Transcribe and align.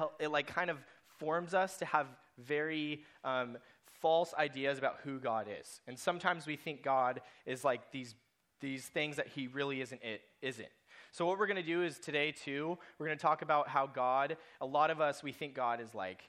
hel- 0.00 0.12
it 0.18 0.28
like 0.28 0.46
kind 0.46 0.70
of 0.70 0.78
forms 1.18 1.54
us 1.54 1.76
to 1.76 1.84
have 1.84 2.06
very 2.38 3.02
um, 3.24 3.58
false 4.00 4.32
ideas 4.38 4.78
about 4.78 4.96
who 5.04 5.18
God 5.18 5.46
is. 5.60 5.80
And 5.86 5.98
sometimes 5.98 6.46
we 6.46 6.56
think 6.56 6.82
God 6.82 7.20
is 7.46 7.64
like 7.64 7.92
these, 7.92 8.14
these 8.60 8.86
things 8.86 9.16
that 9.16 9.28
he 9.28 9.46
really 9.46 9.80
isn't 9.80 10.02
it 10.02 10.22
isn't. 10.42 10.68
So 11.12 11.26
what 11.26 11.38
we're 11.38 11.46
going 11.46 11.56
to 11.56 11.62
do 11.62 11.82
is 11.82 11.98
today 11.98 12.32
too, 12.32 12.78
we're 12.98 13.06
going 13.06 13.18
to 13.18 13.22
talk 13.22 13.42
about 13.42 13.68
how 13.68 13.86
God, 13.86 14.36
a 14.60 14.66
lot 14.66 14.90
of 14.90 15.00
us 15.00 15.22
we 15.22 15.32
think 15.32 15.54
God 15.54 15.80
is 15.80 15.94
like 15.94 16.22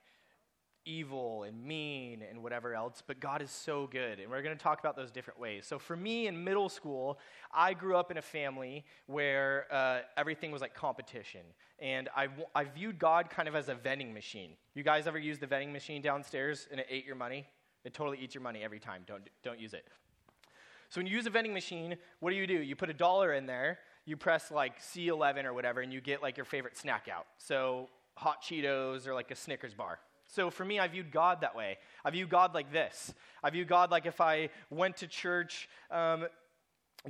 evil 0.85 1.43
and 1.43 1.63
mean 1.63 2.23
and 2.29 2.41
whatever 2.41 2.73
else, 2.73 3.03
but 3.05 3.19
God 3.19 3.41
is 3.41 3.51
so 3.51 3.87
good. 3.87 4.19
And 4.19 4.29
we're 4.29 4.41
going 4.41 4.57
to 4.57 4.63
talk 4.63 4.79
about 4.79 4.95
those 4.95 5.11
different 5.11 5.39
ways. 5.39 5.65
So 5.65 5.79
for 5.79 5.95
me 5.95 6.27
in 6.27 6.43
middle 6.43 6.69
school, 6.69 7.19
I 7.53 7.73
grew 7.73 7.95
up 7.95 8.11
in 8.11 8.17
a 8.17 8.21
family 8.21 8.85
where 9.07 9.67
uh, 9.71 9.99
everything 10.17 10.51
was 10.51 10.61
like 10.61 10.73
competition. 10.73 11.41
And 11.79 12.09
I, 12.15 12.27
I 12.55 12.63
viewed 12.65 12.99
God 12.99 13.29
kind 13.29 13.47
of 13.47 13.55
as 13.55 13.69
a 13.69 13.75
vending 13.75 14.13
machine. 14.13 14.51
You 14.75 14.83
guys 14.83 15.07
ever 15.07 15.19
use 15.19 15.39
the 15.39 15.47
vending 15.47 15.73
machine 15.73 16.01
downstairs 16.01 16.67
and 16.71 16.79
it 16.79 16.87
ate 16.89 17.05
your 17.05 17.15
money? 17.15 17.47
It 17.83 17.93
totally 17.93 18.19
eats 18.19 18.35
your 18.35 18.43
money 18.43 18.63
every 18.63 18.79
time. 18.79 19.03
Don't, 19.07 19.27
don't 19.43 19.59
use 19.59 19.73
it. 19.73 19.87
So 20.89 20.99
when 20.99 21.07
you 21.07 21.15
use 21.15 21.25
a 21.25 21.29
vending 21.29 21.53
machine, 21.53 21.95
what 22.19 22.31
do 22.31 22.35
you 22.35 22.45
do? 22.45 22.59
You 22.59 22.75
put 22.75 22.89
a 22.89 22.93
dollar 22.93 23.33
in 23.33 23.45
there, 23.45 23.79
you 24.05 24.17
press 24.17 24.51
like 24.51 24.81
C11 24.81 25.45
or 25.45 25.53
whatever, 25.53 25.79
and 25.79 25.93
you 25.93 26.01
get 26.01 26.21
like 26.21 26.35
your 26.35 26.45
favorite 26.45 26.75
snack 26.75 27.07
out. 27.07 27.27
So 27.37 27.87
hot 28.15 28.43
Cheetos 28.43 29.07
or 29.07 29.13
like 29.13 29.31
a 29.31 29.35
Snickers 29.35 29.73
bar. 29.73 29.99
So 30.27 30.49
for 30.49 30.63
me, 30.63 30.79
I 30.79 30.87
viewed 30.87 31.11
God 31.11 31.41
that 31.41 31.55
way. 31.55 31.77
I 32.05 32.09
view 32.09 32.25
God 32.25 32.53
like 32.53 32.71
this. 32.71 33.13
I 33.43 33.49
view 33.49 33.65
God 33.65 33.91
like 33.91 34.05
if 34.05 34.21
I 34.21 34.49
went 34.69 34.97
to 34.97 35.07
church 35.07 35.67
um, 35.89 36.25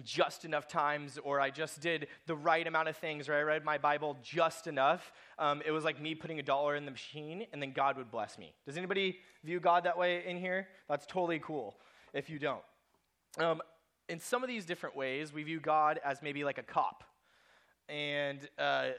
just 0.04 0.44
enough 0.46 0.68
times, 0.68 1.20
or 1.24 1.40
I 1.40 1.52
just 1.52 1.82
did 1.82 2.08
the 2.26 2.36
right 2.36 2.66
amount 2.66 2.88
of 2.88 2.98
things, 2.98 3.30
or 3.30 3.36
I 3.36 3.42
read 3.42 3.64
my 3.64 3.78
Bible 3.78 4.18
just 4.24 4.66
enough, 4.66 5.12
um, 5.38 5.62
it 5.66 5.72
was 5.72 5.84
like 5.84 6.02
me 6.02 6.16
putting 6.16 6.40
a 6.40 6.44
dollar 6.44 6.76
in 6.76 6.86
the 6.86 6.92
machine, 6.92 7.46
and 7.54 7.62
then 7.62 7.74
God 7.74 7.98
would 7.98 8.10
bless 8.10 8.40
me. 8.40 8.54
Does 8.66 8.78
anybody 8.78 9.20
view 9.44 9.60
God 9.60 9.84
that 9.84 9.98
way 9.98 10.24
in 10.26 10.38
here? 10.38 10.68
That's 10.90 11.06
totally 11.06 11.40
cool 11.40 11.76
if 12.14 12.30
you 12.30 12.40
don't. 12.40 12.64
Um, 13.38 13.62
in 14.10 14.20
some 14.20 14.44
of 14.44 14.50
these 14.50 14.66
different 14.66 14.96
ways, 14.96 15.32
we 15.32 15.44
view 15.44 15.60
God 15.60 16.00
as 16.04 16.22
maybe 16.22 16.44
like 16.44 16.58
a 16.58 16.64
cop. 16.64 17.04
And 17.88 18.40
uh, 18.58 18.90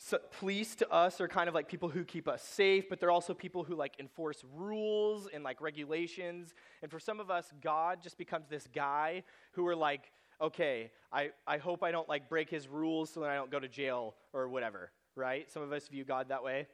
so 0.00 0.18
police 0.38 0.76
to 0.76 0.90
us 0.90 1.20
are 1.20 1.26
kind 1.26 1.48
of 1.48 1.54
like 1.56 1.68
people 1.68 1.88
who 1.88 2.04
keep 2.04 2.28
us 2.28 2.42
safe, 2.42 2.88
but 2.88 3.00
they're 3.00 3.10
also 3.10 3.34
people 3.34 3.64
who 3.64 3.74
like 3.74 3.94
enforce 3.98 4.44
rules 4.54 5.28
and 5.32 5.42
like 5.42 5.60
regulations. 5.60 6.54
And 6.82 6.90
for 6.90 7.00
some 7.00 7.18
of 7.18 7.32
us, 7.32 7.52
God 7.60 8.00
just 8.00 8.16
becomes 8.16 8.48
this 8.48 8.68
guy 8.72 9.24
who 9.52 9.66
are 9.66 9.74
like, 9.74 10.12
okay, 10.40 10.92
I, 11.12 11.30
I 11.48 11.58
hope 11.58 11.82
I 11.82 11.90
don't 11.90 12.08
like 12.08 12.28
break 12.28 12.48
his 12.48 12.68
rules 12.68 13.10
so 13.10 13.20
that 13.20 13.30
I 13.30 13.34
don't 13.34 13.50
go 13.50 13.58
to 13.58 13.66
jail 13.66 14.14
or 14.32 14.48
whatever, 14.48 14.92
right? 15.16 15.50
Some 15.50 15.62
of 15.62 15.72
us 15.72 15.88
view 15.88 16.04
God 16.04 16.28
that 16.28 16.44
way. 16.44 16.68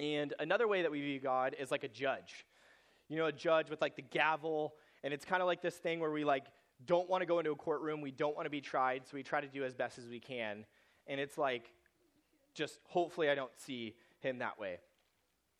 And 0.00 0.32
another 0.38 0.66
way 0.66 0.80
that 0.80 0.90
we 0.90 1.02
view 1.02 1.20
God 1.20 1.54
is 1.58 1.70
like 1.70 1.84
a 1.84 1.88
judge. 1.88 2.46
You 3.10 3.18
know, 3.18 3.26
a 3.26 3.32
judge 3.32 3.68
with 3.68 3.82
like 3.82 3.96
the 3.96 4.02
gavel, 4.02 4.74
and 5.04 5.12
it's 5.12 5.26
kind 5.26 5.42
of 5.42 5.46
like 5.46 5.60
this 5.60 5.76
thing 5.76 6.00
where 6.00 6.10
we 6.10 6.24
like 6.24 6.46
don't 6.86 7.10
want 7.10 7.20
to 7.20 7.26
go 7.26 7.38
into 7.38 7.50
a 7.50 7.56
courtroom, 7.56 8.00
we 8.00 8.12
don't 8.12 8.34
want 8.34 8.46
to 8.46 8.50
be 8.50 8.62
tried, 8.62 9.02
so 9.04 9.10
we 9.14 9.22
try 9.22 9.42
to 9.42 9.48
do 9.48 9.62
as 9.62 9.74
best 9.74 9.98
as 9.98 10.08
we 10.08 10.20
can. 10.20 10.64
And 11.06 11.20
it's 11.20 11.36
like 11.36 11.70
just 12.54 12.78
hopefully 12.88 13.30
I 13.30 13.34
don't 13.34 13.50
see 13.56 13.94
him 14.20 14.38
that 14.38 14.58
way. 14.58 14.78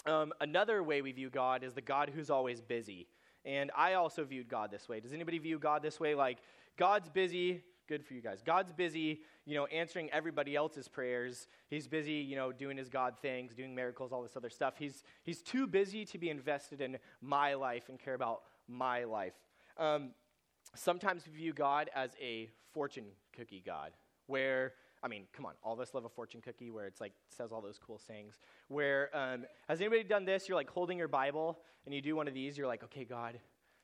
Um, 0.07 0.33
another 0.41 0.83
way 0.83 1.03
we 1.03 1.13
view 1.13 1.31
God 1.31 1.63
is 1.63 1.75
the 1.75 1.81
God 1.81 2.11
who's 2.15 2.31
always 2.31 2.61
busy. 2.61 3.07
And 3.45 3.71
I 3.77 3.95
also 3.95 4.25
viewed 4.25 4.49
God 4.49 4.71
this 4.71 4.89
way. 4.89 5.01
Does 5.01 5.13
anybody 5.13 5.39
view 5.39 5.59
God 5.59 5.83
this 5.83 5.99
way? 5.99 6.15
Like, 6.15 6.39
God's 6.77 7.09
busy, 7.09 7.63
good 7.89 8.05
for 8.05 8.15
you 8.15 8.21
guys. 8.21 8.43
God's 8.45 8.73
busy, 8.73 9.21
you 9.47 9.55
know, 9.55 9.67
answering 9.67 10.11
everybody 10.11 10.57
else's 10.57 10.89
prayers. 10.89 11.49
He's 11.69 11.89
busy, 11.89 12.13
you 12.13 12.37
know, 12.37 12.53
doing 12.53 12.77
his 12.77 12.89
God 12.89 13.15
things, 13.21 13.55
doing 13.55 13.75
miracles, 13.75 14.13
all 14.13 14.23
this 14.23 14.37
other 14.37 14.51
stuff. 14.51 14.75
He's, 14.79 15.03
he's 15.23 15.43
too 15.43 15.67
busy 15.67 16.05
to 16.07 16.19
be 16.19 16.31
invested 16.31 16.81
in 16.81 16.99
my 17.21 17.55
life 17.55 17.89
and 17.89 17.99
care 17.99 18.15
about 18.15 18.43
my 18.69 19.05
life. 19.05 19.35
Um, 19.77 20.11
sometimes 20.75 21.25
we 21.27 21.37
view 21.37 21.53
God 21.53 21.91
as 21.95 22.11
a 22.21 22.49
fortune 22.73 23.07
cookie 23.37 23.63
God, 23.65 23.93
where 24.27 24.75
I 25.03 25.09
mean, 25.09 25.25
come 25.33 25.47
on, 25.47 25.55
all 25.63 25.73
of 25.73 25.81
us 25.81 25.95
love 25.95 26.05
a 26.05 26.09
fortune 26.09 26.41
cookie 26.41 26.71
where 26.71 26.87
it's 26.87 27.01
like 27.01 27.13
says 27.29 27.53
all 27.53 27.61
those 27.61 27.79
cool 27.79 27.99
sayings. 27.99 28.39
Where 28.69 29.09
um, 29.17 29.45
has 29.69 29.81
anybody 29.81 30.05
done 30.05 30.25
this? 30.25 30.49
You're 30.49 30.57
like 30.57 30.71
holding 30.71 30.99
your 30.99 31.09
Bible 31.09 31.59
and 31.87 31.95
you 31.95 32.03
do 32.03 32.15
one 32.15 32.29
of 32.29 32.35
these. 32.35 32.59
You're 32.59 32.67
like, 32.67 32.85
okay, 32.85 33.05
God, 33.05 33.41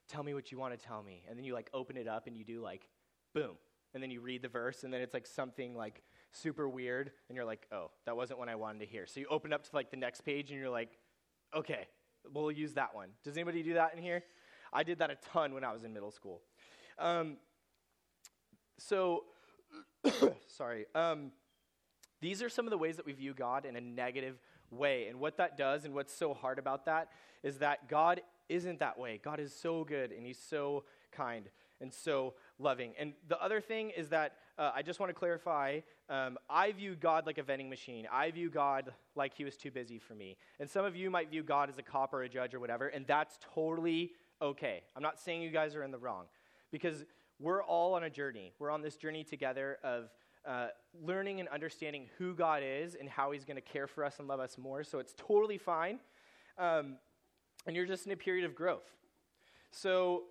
tell 0.09 0.23
me 0.23 0.35
what 0.35 0.53
you 0.53 0.59
want 0.59 0.79
to 0.79 0.87
tell 0.87 1.03
me, 1.03 1.25
and 1.29 1.39
then 1.39 1.45
you 1.45 1.55
like 1.55 1.69
open 1.73 1.97
it 1.97 2.07
up 2.07 2.27
and 2.27 2.37
you 2.37 2.45
do 2.45 2.61
like, 2.61 2.89
boom, 3.35 3.57
and 3.95 4.03
then 4.03 4.11
you 4.11 4.21
read 4.21 4.43
the 4.43 4.49
verse, 4.49 4.85
and 4.85 4.93
then 4.93 5.01
it's 5.01 5.15
like 5.15 5.27
something 5.27 5.75
like 5.75 6.03
super 6.33 6.69
weird, 6.69 7.11
and 7.29 7.37
you're 7.37 7.45
like, 7.45 7.67
oh, 7.73 7.91
that 8.05 8.17
wasn't 8.17 8.39
what 8.39 8.49
I 8.49 8.55
wanted 8.55 8.81
to 8.81 8.87
hear. 8.87 9.07
So 9.07 9.21
you 9.21 9.27
open 9.31 9.53
up 9.53 9.65
to 9.65 9.71
like 9.75 9.91
the 9.91 9.97
next 9.97 10.23
page, 10.23 10.51
and 10.51 10.61
you're 10.61 10.71
like, 10.71 10.99
okay, 11.55 11.89
we'll 12.33 12.53
use 12.53 12.75
that 12.75 12.95
one. 12.95 13.09
Does 13.25 13.37
anybody 13.37 13.63
do 13.63 13.75
that 13.75 13.95
in 13.97 14.03
here? 14.03 14.23
I 14.73 14.83
did 14.83 14.99
that 14.99 15.11
a 15.11 15.17
ton 15.33 15.55
when 15.55 15.65
I 15.65 15.73
was 15.73 15.85
in 15.85 15.93
middle 15.93 16.11
school. 16.11 16.43
Um, 16.99 17.37
so 18.79 19.25
sorry. 20.47 20.87
Um, 20.95 21.33
these 22.21 22.43
are 22.43 22.49
some 22.49 22.67
of 22.67 22.71
the 22.71 22.79
ways 22.79 22.97
that 22.97 23.07
we 23.07 23.13
view 23.13 23.35
God 23.35 23.65
in 23.65 23.77
a 23.77 23.81
negative 23.81 24.39
way. 24.71 25.09
And 25.09 25.21
what 25.21 25.37
that 25.37 25.57
does, 25.57 25.85
and 25.85 25.95
what's 25.95 26.13
so 26.13 26.35
hard 26.35 26.59
about 26.59 26.87
that, 26.87 27.09
is 27.43 27.59
that 27.59 27.89
God 27.89 28.21
isn't 28.49 28.81
that 28.81 28.99
way. 28.99 29.21
God 29.23 29.41
is 29.41 29.55
so 29.55 29.85
good, 29.85 30.13
and 30.13 30.25
He's 30.25 30.39
so 30.39 30.85
kind, 31.13 31.49
and 31.81 31.93
so 31.93 32.35
loving. 32.59 32.95
And 32.99 33.13
the 33.29 33.41
other 33.43 33.61
thing 33.61 33.91
is 33.91 34.09
that 34.09 34.37
uh, 34.59 34.73
I 34.75 34.83
just 34.83 35.01
want 35.01 35.11
to 35.11 35.15
clarify 35.15 35.81
um, 36.09 36.39
I 36.49 36.73
view 36.73 36.95
God 36.95 37.27
like 37.27 37.39
a 37.39 37.43
vending 37.43 37.69
machine. 37.69 38.07
I 38.11 38.31
view 38.31 38.49
God 38.49 38.93
like 39.15 39.35
He 39.35 39.45
was 39.45 39.57
too 39.57 39.71
busy 39.71 39.99
for 39.99 40.15
me. 40.15 40.37
And 40.61 40.71
some 40.71 40.85
of 40.85 40.97
you 40.97 41.11
might 41.11 41.31
view 41.31 41.43
God 41.43 41.69
as 41.69 41.79
a 41.79 41.83
cop 41.83 42.15
or 42.15 42.23
a 42.23 42.29
judge 42.29 42.55
or 42.55 42.61
whatever, 42.61 42.89
and 42.89 43.07
that's 43.07 43.39
totally 43.55 44.13
okay. 44.41 44.83
I'm 44.95 45.03
not 45.03 45.19
saying 45.19 45.43
you 45.43 45.51
guys 45.51 45.75
are 45.75 45.83
in 45.83 45.91
the 45.91 45.99
wrong. 45.99 46.25
Because 46.71 47.05
we're 47.39 47.63
all 47.63 47.95
on 47.95 48.05
a 48.05 48.11
journey. 48.11 48.53
We're 48.59 48.71
on 48.71 48.83
this 48.83 48.97
journey 48.97 49.25
together 49.25 49.79
of 49.85 50.11
uh, 50.47 50.69
learning 51.03 51.41
and 51.41 51.49
understanding 51.49 52.09
who 52.19 52.35
God 52.35 52.63
is 52.65 52.95
and 52.95 53.09
how 53.09 53.33
He's 53.33 53.45
going 53.45 53.57
to 53.57 53.61
care 53.61 53.87
for 53.87 54.05
us 54.05 54.19
and 54.19 54.29
love 54.29 54.41
us 54.41 54.57
more. 54.57 54.85
So 54.85 54.99
it's 54.99 55.15
totally 55.17 55.59
fine. 55.59 55.99
Um, 56.59 56.97
and 57.67 57.75
you're 57.75 57.87
just 57.87 58.07
in 58.07 58.13
a 58.13 58.17
period 58.17 58.45
of 58.45 58.55
growth. 58.55 58.89
So 59.71 60.25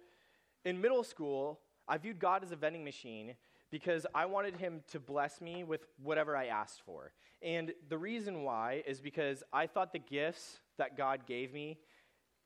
in 0.64 0.82
middle 0.82 1.04
school, 1.04 1.60
I 1.88 1.98
viewed 1.98 2.20
God 2.20 2.44
as 2.44 2.52
a 2.52 2.56
vending 2.56 2.84
machine 2.84 3.36
because 3.72 4.06
I 4.16 4.26
wanted 4.26 4.56
Him 4.56 4.82
to 4.92 5.00
bless 5.00 5.42
me 5.42 5.64
with 5.64 5.86
whatever 6.02 6.36
I 6.36 6.46
asked 6.46 6.82
for. 6.86 7.12
And 7.42 7.74
the 7.90 7.98
reason 7.98 8.44
why 8.44 8.84
is 8.88 9.00
because 9.00 9.44
I 9.52 9.68
thought 9.68 9.92
the 9.92 10.00
gifts 10.00 10.60
that 10.78 10.98
God 10.98 11.28
gave 11.28 11.54
me 11.54 11.78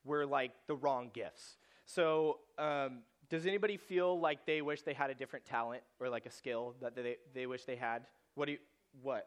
were 0.03 0.25
like 0.25 0.51
the 0.67 0.75
wrong 0.75 1.11
gifts. 1.13 1.57
So, 1.85 2.39
um, 2.57 2.99
does 3.29 3.45
anybody 3.45 3.77
feel 3.77 4.19
like 4.19 4.45
they 4.45 4.61
wish 4.61 4.81
they 4.81 4.93
had 4.93 5.09
a 5.09 5.13
different 5.13 5.45
talent 5.45 5.83
or 5.99 6.09
like 6.09 6.25
a 6.25 6.31
skill 6.31 6.75
that 6.81 6.95
they, 6.95 7.17
they 7.33 7.45
wish 7.45 7.65
they 7.65 7.75
had? 7.75 8.03
What 8.35 8.45
do 8.45 8.53
you, 8.53 8.57
what? 9.01 9.17
Uh, 9.17 9.21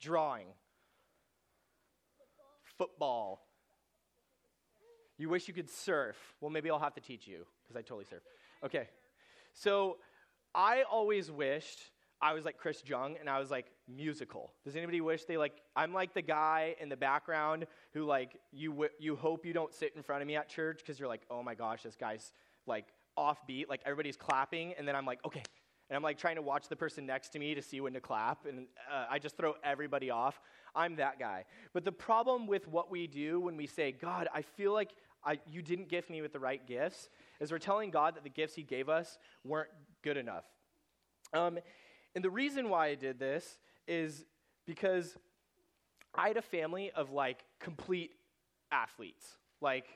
drawing. 0.00 0.46
drawing. 0.46 0.46
Football. 2.76 3.38
Football. 3.38 3.42
You 5.18 5.28
wish 5.28 5.48
you 5.48 5.54
could 5.54 5.70
surf. 5.70 6.16
Well, 6.40 6.50
maybe 6.50 6.70
I'll 6.70 6.78
have 6.78 6.94
to 6.94 7.00
teach 7.00 7.26
you 7.26 7.46
because 7.62 7.76
I 7.76 7.82
totally 7.82 8.04
surf. 8.04 8.22
Okay. 8.64 8.88
So 9.52 9.98
I 10.54 10.82
always 10.90 11.30
wished 11.30 11.80
I 12.20 12.32
was 12.32 12.44
like 12.44 12.56
Chris 12.56 12.82
Young 12.86 13.16
and 13.18 13.28
I 13.28 13.38
was 13.38 13.50
like 13.50 13.66
musical. 13.88 14.52
Does 14.64 14.74
anybody 14.74 15.00
wish 15.00 15.24
they 15.24 15.36
like 15.36 15.60
I'm 15.74 15.92
like 15.92 16.14
the 16.14 16.22
guy 16.22 16.74
in 16.80 16.88
the 16.88 16.96
background 16.96 17.66
who 17.92 18.04
like 18.04 18.38
you 18.52 18.70
w- 18.70 18.90
you 18.98 19.16
hope 19.16 19.44
you 19.44 19.52
don't 19.52 19.74
sit 19.74 19.92
in 19.94 20.02
front 20.02 20.22
of 20.22 20.28
me 20.28 20.36
at 20.36 20.48
church 20.48 20.78
because 20.78 20.98
you're 20.98 21.08
like, 21.08 21.22
"Oh 21.30 21.42
my 21.42 21.54
gosh, 21.54 21.82
this 21.82 21.94
guy's 21.94 22.32
like 22.66 22.86
offbeat." 23.18 23.68
Like 23.68 23.82
everybody's 23.84 24.16
clapping 24.16 24.72
and 24.78 24.88
then 24.88 24.96
I'm 24.96 25.04
like, 25.04 25.24
"Okay." 25.26 25.42
And 25.88 25.96
I'm 25.96 26.02
like 26.02 26.18
trying 26.18 26.36
to 26.36 26.42
watch 26.42 26.68
the 26.68 26.74
person 26.74 27.06
next 27.06 27.28
to 27.30 27.38
me 27.38 27.54
to 27.54 27.62
see 27.62 27.80
when 27.80 27.92
to 27.92 28.00
clap 28.00 28.46
and 28.46 28.66
uh, 28.90 29.06
I 29.10 29.18
just 29.18 29.36
throw 29.36 29.54
everybody 29.62 30.10
off. 30.10 30.40
I'm 30.74 30.96
that 30.96 31.18
guy. 31.18 31.44
But 31.74 31.84
the 31.84 31.92
problem 31.92 32.46
with 32.46 32.66
what 32.66 32.90
we 32.90 33.06
do 33.06 33.40
when 33.40 33.56
we 33.56 33.66
say, 33.66 33.92
"God, 33.92 34.28
I 34.34 34.42
feel 34.42 34.72
like 34.72 34.94
I, 35.22 35.38
you 35.46 35.60
didn't 35.60 35.88
gift 35.88 36.08
me 36.08 36.22
with 36.22 36.32
the 36.32 36.40
right 36.40 36.66
gifts," 36.66 37.10
is 37.40 37.52
we're 37.52 37.58
telling 37.58 37.90
God 37.90 38.16
that 38.16 38.24
the 38.24 38.30
gifts 38.30 38.54
he 38.54 38.62
gave 38.62 38.88
us 38.88 39.18
weren't 39.44 39.70
good 40.02 40.16
enough. 40.16 40.44
Um, 41.32 41.58
and 42.16 42.24
the 42.24 42.30
reason 42.30 42.70
why 42.70 42.86
I 42.86 42.94
did 42.94 43.18
this 43.18 43.58
is 43.86 44.24
because 44.66 45.16
I 46.14 46.28
had 46.28 46.38
a 46.38 46.42
family 46.42 46.90
of 46.96 47.10
like 47.10 47.44
complete 47.60 48.12
athletes. 48.72 49.36
Like, 49.60 49.86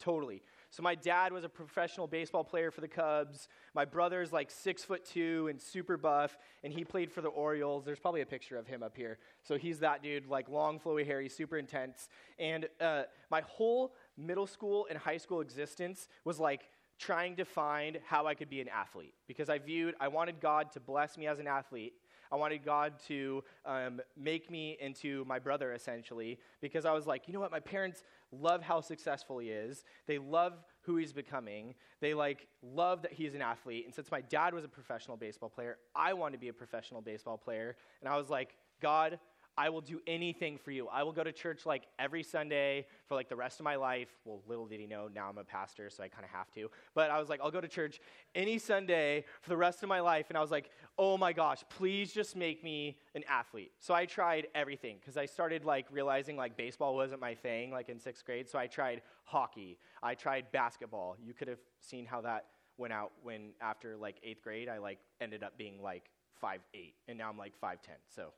totally. 0.00 0.40
So 0.70 0.82
my 0.82 0.94
dad 0.94 1.32
was 1.34 1.44
a 1.44 1.48
professional 1.48 2.06
baseball 2.06 2.42
player 2.42 2.70
for 2.70 2.80
the 2.80 2.88
Cubs. 2.88 3.48
My 3.74 3.84
brother's 3.84 4.32
like 4.32 4.50
six 4.50 4.82
foot 4.82 5.04
two 5.04 5.48
and 5.50 5.60
super 5.60 5.98
buff, 5.98 6.38
and 6.64 6.72
he 6.72 6.84
played 6.84 7.12
for 7.12 7.20
the 7.20 7.28
Orioles. 7.28 7.84
There's 7.84 8.00
probably 8.00 8.22
a 8.22 8.26
picture 8.26 8.56
of 8.56 8.66
him 8.66 8.82
up 8.82 8.96
here. 8.96 9.18
So 9.42 9.58
he's 9.58 9.80
that 9.80 10.02
dude, 10.02 10.26
like 10.26 10.48
long 10.48 10.80
flowy 10.80 11.04
hair. 11.04 11.20
He's 11.20 11.36
super 11.36 11.58
intense. 11.58 12.08
And 12.38 12.66
uh, 12.80 13.02
my 13.30 13.42
whole 13.42 13.92
middle 14.16 14.46
school 14.46 14.86
and 14.88 14.98
high 14.98 15.18
school 15.18 15.42
existence 15.42 16.08
was 16.24 16.40
like 16.40 16.62
trying 17.00 17.34
to 17.36 17.44
find 17.44 17.98
how 18.06 18.26
I 18.26 18.34
could 18.34 18.50
be 18.50 18.60
an 18.60 18.68
athlete 18.68 19.14
because 19.26 19.48
I 19.48 19.58
viewed, 19.58 19.94
I 20.00 20.08
wanted 20.08 20.38
God 20.40 20.70
to 20.72 20.80
bless 20.80 21.16
me 21.16 21.26
as 21.26 21.38
an 21.38 21.46
athlete. 21.46 21.94
I 22.30 22.36
wanted 22.36 22.64
God 22.64 22.92
to 23.08 23.42
um, 23.66 24.00
make 24.16 24.50
me 24.50 24.76
into 24.80 25.24
my 25.24 25.40
brother, 25.40 25.72
essentially, 25.72 26.38
because 26.60 26.84
I 26.84 26.92
was 26.92 27.06
like, 27.06 27.26
you 27.26 27.34
know 27.34 27.40
what? 27.40 27.50
My 27.50 27.58
parents 27.58 28.04
love 28.30 28.62
how 28.62 28.80
successful 28.80 29.38
he 29.38 29.48
is. 29.48 29.84
They 30.06 30.18
love 30.18 30.52
who 30.82 30.96
he's 30.96 31.12
becoming. 31.12 31.74
They 32.00 32.14
like 32.14 32.46
love 32.62 33.02
that 33.02 33.12
he's 33.12 33.34
an 33.34 33.42
athlete. 33.42 33.86
And 33.86 33.94
since 33.94 34.12
my 34.12 34.20
dad 34.20 34.54
was 34.54 34.64
a 34.64 34.68
professional 34.68 35.16
baseball 35.16 35.48
player, 35.48 35.78
I 35.96 36.12
wanted 36.12 36.36
to 36.36 36.40
be 36.40 36.48
a 36.48 36.52
professional 36.52 37.00
baseball 37.00 37.36
player. 37.36 37.76
And 38.00 38.08
I 38.08 38.16
was 38.16 38.30
like, 38.30 38.54
God, 38.80 39.18
I 39.60 39.68
will 39.68 39.82
do 39.82 40.00
anything 40.06 40.56
for 40.56 40.70
you. 40.70 40.88
I 40.88 41.02
will 41.02 41.12
go 41.12 41.22
to 41.22 41.32
church 41.32 41.66
like 41.66 41.82
every 41.98 42.22
Sunday 42.22 42.86
for 43.06 43.14
like 43.14 43.28
the 43.28 43.36
rest 43.36 43.60
of 43.60 43.64
my 43.64 43.76
life. 43.76 44.08
Well, 44.24 44.40
little 44.48 44.64
did 44.64 44.80
he 44.80 44.86
know, 44.86 45.10
now 45.14 45.28
I'm 45.28 45.36
a 45.36 45.44
pastor, 45.44 45.90
so 45.90 46.02
I 46.02 46.08
kind 46.08 46.24
of 46.24 46.30
have 46.30 46.50
to. 46.52 46.70
But 46.94 47.10
I 47.10 47.20
was 47.20 47.28
like, 47.28 47.40
I'll 47.44 47.50
go 47.50 47.60
to 47.60 47.68
church 47.68 48.00
any 48.34 48.56
Sunday 48.56 49.26
for 49.42 49.50
the 49.50 49.58
rest 49.58 49.82
of 49.82 49.90
my 49.90 50.00
life. 50.00 50.30
And 50.30 50.38
I 50.38 50.40
was 50.40 50.50
like, 50.50 50.70
oh 50.98 51.18
my 51.18 51.34
gosh, 51.34 51.62
please 51.68 52.10
just 52.10 52.36
make 52.36 52.64
me 52.64 52.96
an 53.14 53.22
athlete. 53.28 53.72
So 53.80 53.92
I 53.92 54.06
tried 54.06 54.46
everything 54.54 54.96
because 54.98 55.18
I 55.18 55.26
started 55.26 55.66
like 55.66 55.84
realizing 55.92 56.38
like 56.38 56.56
baseball 56.56 56.94
wasn't 56.94 57.20
my 57.20 57.34
thing, 57.34 57.70
like 57.70 57.90
in 57.90 58.00
sixth 58.00 58.24
grade. 58.24 58.48
So 58.48 58.58
I 58.58 58.66
tried 58.66 59.02
hockey, 59.24 59.76
I 60.02 60.14
tried 60.14 60.50
basketball. 60.52 61.18
You 61.22 61.34
could 61.34 61.48
have 61.48 61.60
seen 61.80 62.06
how 62.06 62.22
that 62.22 62.46
went 62.78 62.94
out 62.94 63.12
when 63.22 63.50
after 63.60 63.98
like 63.98 64.16
eighth 64.22 64.42
grade, 64.42 64.70
I 64.70 64.78
like 64.78 65.00
ended 65.20 65.42
up 65.42 65.58
being 65.58 65.82
like 65.82 66.08
five 66.40 66.60
eight, 66.72 66.94
and 67.08 67.18
now 67.18 67.28
I'm 67.28 67.36
like 67.36 67.52
5'10. 67.62 67.76
So 68.08 68.32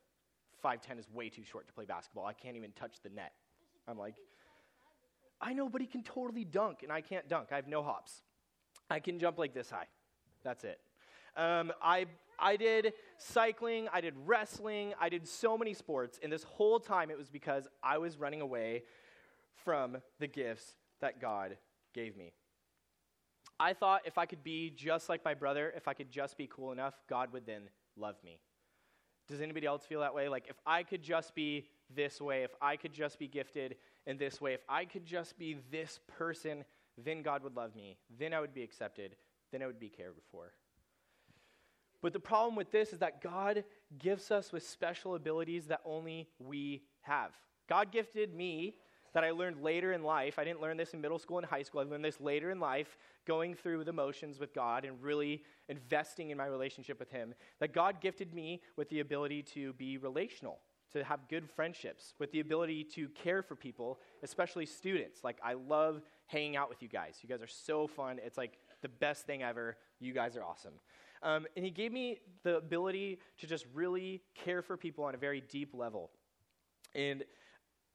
5'10 0.64 0.98
is 0.98 1.08
way 1.12 1.28
too 1.28 1.44
short 1.44 1.66
to 1.66 1.72
play 1.72 1.84
basketball. 1.84 2.26
I 2.26 2.32
can't 2.32 2.56
even 2.56 2.72
touch 2.72 2.96
the 3.02 3.10
net. 3.10 3.32
I'm 3.88 3.98
like, 3.98 4.14
I 5.40 5.52
know, 5.52 5.68
but 5.68 5.80
he 5.80 5.86
can 5.86 6.02
totally 6.02 6.44
dunk, 6.44 6.82
and 6.82 6.92
I 6.92 7.00
can't 7.00 7.28
dunk. 7.28 7.48
I 7.50 7.56
have 7.56 7.66
no 7.66 7.82
hops. 7.82 8.22
I 8.88 9.00
can 9.00 9.18
jump 9.18 9.38
like 9.38 9.54
this 9.54 9.70
high. 9.70 9.86
That's 10.44 10.64
it. 10.64 10.78
Um, 11.36 11.72
I, 11.82 12.06
I 12.38 12.56
did 12.56 12.92
cycling, 13.18 13.88
I 13.92 14.00
did 14.00 14.14
wrestling, 14.24 14.92
I 15.00 15.08
did 15.08 15.26
so 15.26 15.56
many 15.56 15.72
sports, 15.72 16.20
and 16.22 16.32
this 16.32 16.44
whole 16.44 16.78
time 16.78 17.10
it 17.10 17.16
was 17.16 17.30
because 17.30 17.66
I 17.82 17.98
was 17.98 18.18
running 18.18 18.40
away 18.40 18.82
from 19.64 19.96
the 20.20 20.26
gifts 20.26 20.76
that 21.00 21.20
God 21.20 21.56
gave 21.94 22.16
me. 22.16 22.32
I 23.58 23.72
thought 23.72 24.02
if 24.04 24.18
I 24.18 24.26
could 24.26 24.44
be 24.44 24.70
just 24.70 25.08
like 25.08 25.24
my 25.24 25.34
brother, 25.34 25.72
if 25.76 25.88
I 25.88 25.94
could 25.94 26.10
just 26.10 26.36
be 26.36 26.46
cool 26.46 26.72
enough, 26.72 26.94
God 27.08 27.32
would 27.32 27.46
then 27.46 27.62
love 27.96 28.16
me. 28.24 28.38
Does 29.32 29.40
anybody 29.40 29.66
else 29.66 29.86
feel 29.86 30.00
that 30.00 30.14
way? 30.14 30.28
Like, 30.28 30.44
if 30.50 30.56
I 30.66 30.82
could 30.82 31.02
just 31.02 31.34
be 31.34 31.66
this 31.94 32.20
way, 32.20 32.42
if 32.42 32.54
I 32.60 32.76
could 32.76 32.92
just 32.92 33.18
be 33.18 33.26
gifted 33.26 33.76
in 34.06 34.18
this 34.18 34.42
way, 34.42 34.52
if 34.52 34.60
I 34.68 34.84
could 34.84 35.06
just 35.06 35.38
be 35.38 35.56
this 35.70 36.00
person, 36.06 36.64
then 37.02 37.22
God 37.22 37.42
would 37.42 37.56
love 37.56 37.74
me. 37.74 37.96
Then 38.18 38.34
I 38.34 38.40
would 38.40 38.52
be 38.52 38.62
accepted. 38.62 39.16
Then 39.50 39.62
I 39.62 39.66
would 39.66 39.80
be 39.80 39.88
cared 39.88 40.12
for. 40.30 40.52
But 42.02 42.12
the 42.12 42.20
problem 42.20 42.56
with 42.56 42.70
this 42.70 42.92
is 42.92 42.98
that 42.98 43.22
God 43.22 43.64
gifts 43.98 44.30
us 44.30 44.52
with 44.52 44.66
special 44.66 45.14
abilities 45.14 45.64
that 45.68 45.80
only 45.86 46.28
we 46.38 46.82
have. 47.00 47.30
God 47.70 47.90
gifted 47.90 48.34
me 48.34 48.74
that 49.12 49.24
I 49.24 49.30
learned 49.30 49.62
later 49.62 49.92
in 49.92 50.02
life. 50.02 50.38
I 50.38 50.44
didn't 50.44 50.60
learn 50.60 50.76
this 50.76 50.94
in 50.94 51.00
middle 51.00 51.18
school 51.18 51.38
and 51.38 51.46
high 51.46 51.62
school. 51.62 51.80
I 51.80 51.84
learned 51.84 52.04
this 52.04 52.20
later 52.20 52.50
in 52.50 52.60
life, 52.60 52.96
going 53.26 53.54
through 53.54 53.84
the 53.84 53.92
motions 53.92 54.38
with 54.38 54.54
God 54.54 54.84
and 54.84 55.02
really 55.02 55.42
investing 55.68 56.30
in 56.30 56.38
my 56.38 56.46
relationship 56.46 56.98
with 56.98 57.10
Him. 57.10 57.34
That 57.60 57.72
God 57.72 58.00
gifted 58.00 58.32
me 58.34 58.62
with 58.76 58.88
the 58.88 59.00
ability 59.00 59.42
to 59.54 59.74
be 59.74 59.98
relational, 59.98 60.60
to 60.92 61.04
have 61.04 61.28
good 61.28 61.48
friendships, 61.48 62.14
with 62.18 62.32
the 62.32 62.40
ability 62.40 62.84
to 62.84 63.08
care 63.10 63.42
for 63.42 63.54
people, 63.54 64.00
especially 64.22 64.66
students. 64.66 65.22
Like, 65.22 65.38
I 65.44 65.54
love 65.54 66.02
hanging 66.26 66.56
out 66.56 66.68
with 66.68 66.82
you 66.82 66.88
guys. 66.88 67.18
You 67.22 67.28
guys 67.28 67.42
are 67.42 67.46
so 67.46 67.86
fun. 67.86 68.18
It's 68.24 68.38
like 68.38 68.58
the 68.80 68.88
best 68.88 69.26
thing 69.26 69.42
ever. 69.42 69.76
You 70.00 70.14
guys 70.14 70.36
are 70.36 70.44
awesome. 70.44 70.74
Um, 71.22 71.46
and 71.54 71.64
He 71.64 71.70
gave 71.70 71.92
me 71.92 72.18
the 72.44 72.56
ability 72.56 73.18
to 73.38 73.46
just 73.46 73.66
really 73.74 74.22
care 74.34 74.62
for 74.62 74.76
people 74.76 75.04
on 75.04 75.14
a 75.14 75.18
very 75.18 75.42
deep 75.42 75.74
level. 75.74 76.10
And, 76.94 77.24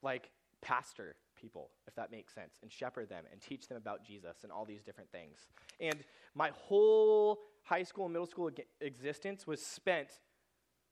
like, 0.02 0.30
pastor 0.62 1.16
people, 1.40 1.70
if 1.88 1.96
that 1.96 2.12
makes 2.12 2.34
sense, 2.34 2.56
and 2.62 2.72
shepherd 2.72 3.10
them 3.10 3.24
and 3.32 3.42
teach 3.42 3.68
them 3.68 3.78
about 3.78 4.04
Jesus 4.06 4.38
and 4.44 4.52
all 4.52 4.66
these 4.66 4.84
different 4.84 5.12
things. 5.12 5.48
And 5.80 6.04
my 6.36 6.52
whole 6.54 7.40
high 7.64 7.84
school 7.84 8.06
and 8.06 8.14
middle 8.14 8.28
school 8.28 8.50
existence 8.82 9.46
was 9.46 9.64
spent 9.64 10.10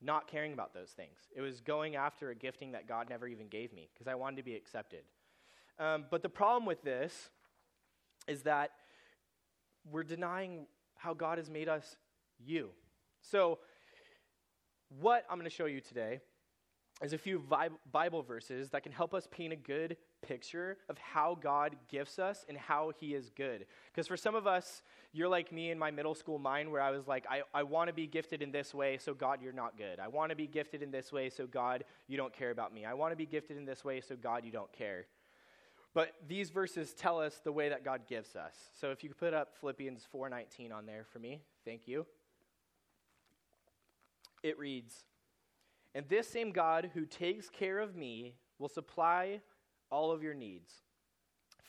not 0.01 0.27
caring 0.27 0.53
about 0.53 0.73
those 0.73 0.89
things. 0.89 1.17
It 1.35 1.41
was 1.41 1.61
going 1.61 1.95
after 1.95 2.29
a 2.29 2.35
gifting 2.35 2.73
that 2.73 2.87
God 2.87 3.09
never 3.09 3.27
even 3.27 3.47
gave 3.47 3.73
me 3.73 3.89
because 3.93 4.07
I 4.07 4.15
wanted 4.15 4.37
to 4.37 4.43
be 4.43 4.55
accepted. 4.55 5.01
Um, 5.79 6.05
but 6.09 6.21
the 6.21 6.29
problem 6.29 6.65
with 6.65 6.83
this 6.83 7.29
is 8.27 8.43
that 8.43 8.71
we're 9.91 10.03
denying 10.03 10.67
how 10.95 11.13
God 11.13 11.37
has 11.37 11.49
made 11.49 11.69
us 11.69 11.97
you. 12.43 12.69
So, 13.21 13.59
what 14.99 15.25
I'm 15.29 15.37
going 15.37 15.49
to 15.49 15.55
show 15.55 15.65
you 15.65 15.81
today 15.81 16.21
is 17.03 17.11
a 17.11 17.17
few 17.17 17.43
Bible 17.91 18.23
verses 18.23 18.69
that 18.69 18.83
can 18.83 18.91
help 18.91 19.13
us 19.13 19.27
paint 19.29 19.51
a 19.51 19.57
good 19.57 19.97
picture 20.21 20.77
of 20.87 20.97
how 20.97 21.37
God 21.41 21.75
gifts 21.89 22.19
us 22.19 22.45
and 22.47 22.57
how 22.57 22.91
He 22.99 23.13
is 23.13 23.29
good. 23.35 23.65
Because 23.91 24.07
for 24.07 24.15
some 24.15 24.33
of 24.33 24.47
us, 24.47 24.81
you're 25.11 25.27
like 25.27 25.51
me 25.51 25.71
in 25.71 25.77
my 25.77 25.91
middle 25.91 26.15
school 26.15 26.39
mind 26.39 26.71
where 26.71 26.81
I 26.81 26.91
was 26.91 27.05
like, 27.05 27.25
I, 27.29 27.41
I 27.53 27.63
want 27.63 27.89
to 27.89 27.93
be 27.93 28.07
gifted 28.07 28.41
in 28.41 28.51
this 28.51 28.73
way, 28.73 28.97
so 28.97 29.13
God, 29.13 29.39
you're 29.41 29.51
not 29.51 29.77
good. 29.77 29.99
I 29.99 30.07
want 30.07 30.29
to 30.29 30.37
be 30.37 30.47
gifted 30.47 30.81
in 30.81 30.89
this 30.89 31.11
way, 31.11 31.29
so 31.29 31.45
God, 31.45 31.83
you 32.07 32.15
don't 32.15 32.33
care 32.33 32.51
about 32.51 32.73
me. 32.73 32.85
I 32.85 32.93
want 32.93 33.11
to 33.11 33.17
be 33.17 33.25
gifted 33.25 33.57
in 33.57 33.65
this 33.65 33.83
way, 33.83 33.99
so 33.99 34.15
God, 34.15 34.45
you 34.45 34.51
don't 34.51 34.71
care. 34.71 35.05
But 35.93 36.11
these 36.27 36.49
verses 36.49 36.93
tell 36.93 37.19
us 37.19 37.39
the 37.43 37.51
way 37.51 37.69
that 37.69 37.83
God 37.83 38.01
gives 38.07 38.35
us. 38.35 38.53
So 38.79 38.91
if 38.91 39.03
you 39.03 39.09
could 39.09 39.17
put 39.17 39.33
up 39.33 39.55
Philippians 39.59 40.05
4:19 40.13 40.73
on 40.73 40.85
there 40.85 41.05
for 41.05 41.19
me. 41.19 41.41
Thank 41.65 41.87
you. 41.87 42.05
It 44.43 44.59
reads, 44.59 45.05
and 45.95 46.07
this 46.09 46.27
same 46.27 46.51
God 46.51 46.91
who 46.93 47.05
takes 47.05 47.49
care 47.49 47.79
of 47.79 47.95
me 47.95 48.35
will 48.59 48.67
supply 48.67 49.39
all 49.89 50.11
of 50.11 50.21
your 50.21 50.33
needs 50.33 50.73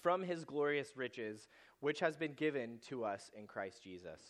from 0.03 0.23
his 0.23 0.45
glorious 0.45 0.97
riches, 0.97 1.49
which 1.81 2.01
has 2.01 2.17
been 2.17 2.35
given 2.35 2.79
to 2.89 3.05
us 3.05 3.31
in 3.39 3.47
Christ 3.47 3.83
Jesus. 3.85 4.21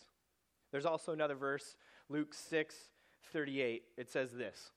There's 0.71 0.85
also 0.85 1.13
another 1.13 1.35
verse, 1.35 1.75
Luke 2.09 2.33
6 2.33 2.75
38. 3.33 3.83
It 3.97 4.09
says 4.09 4.31
this 4.31 4.71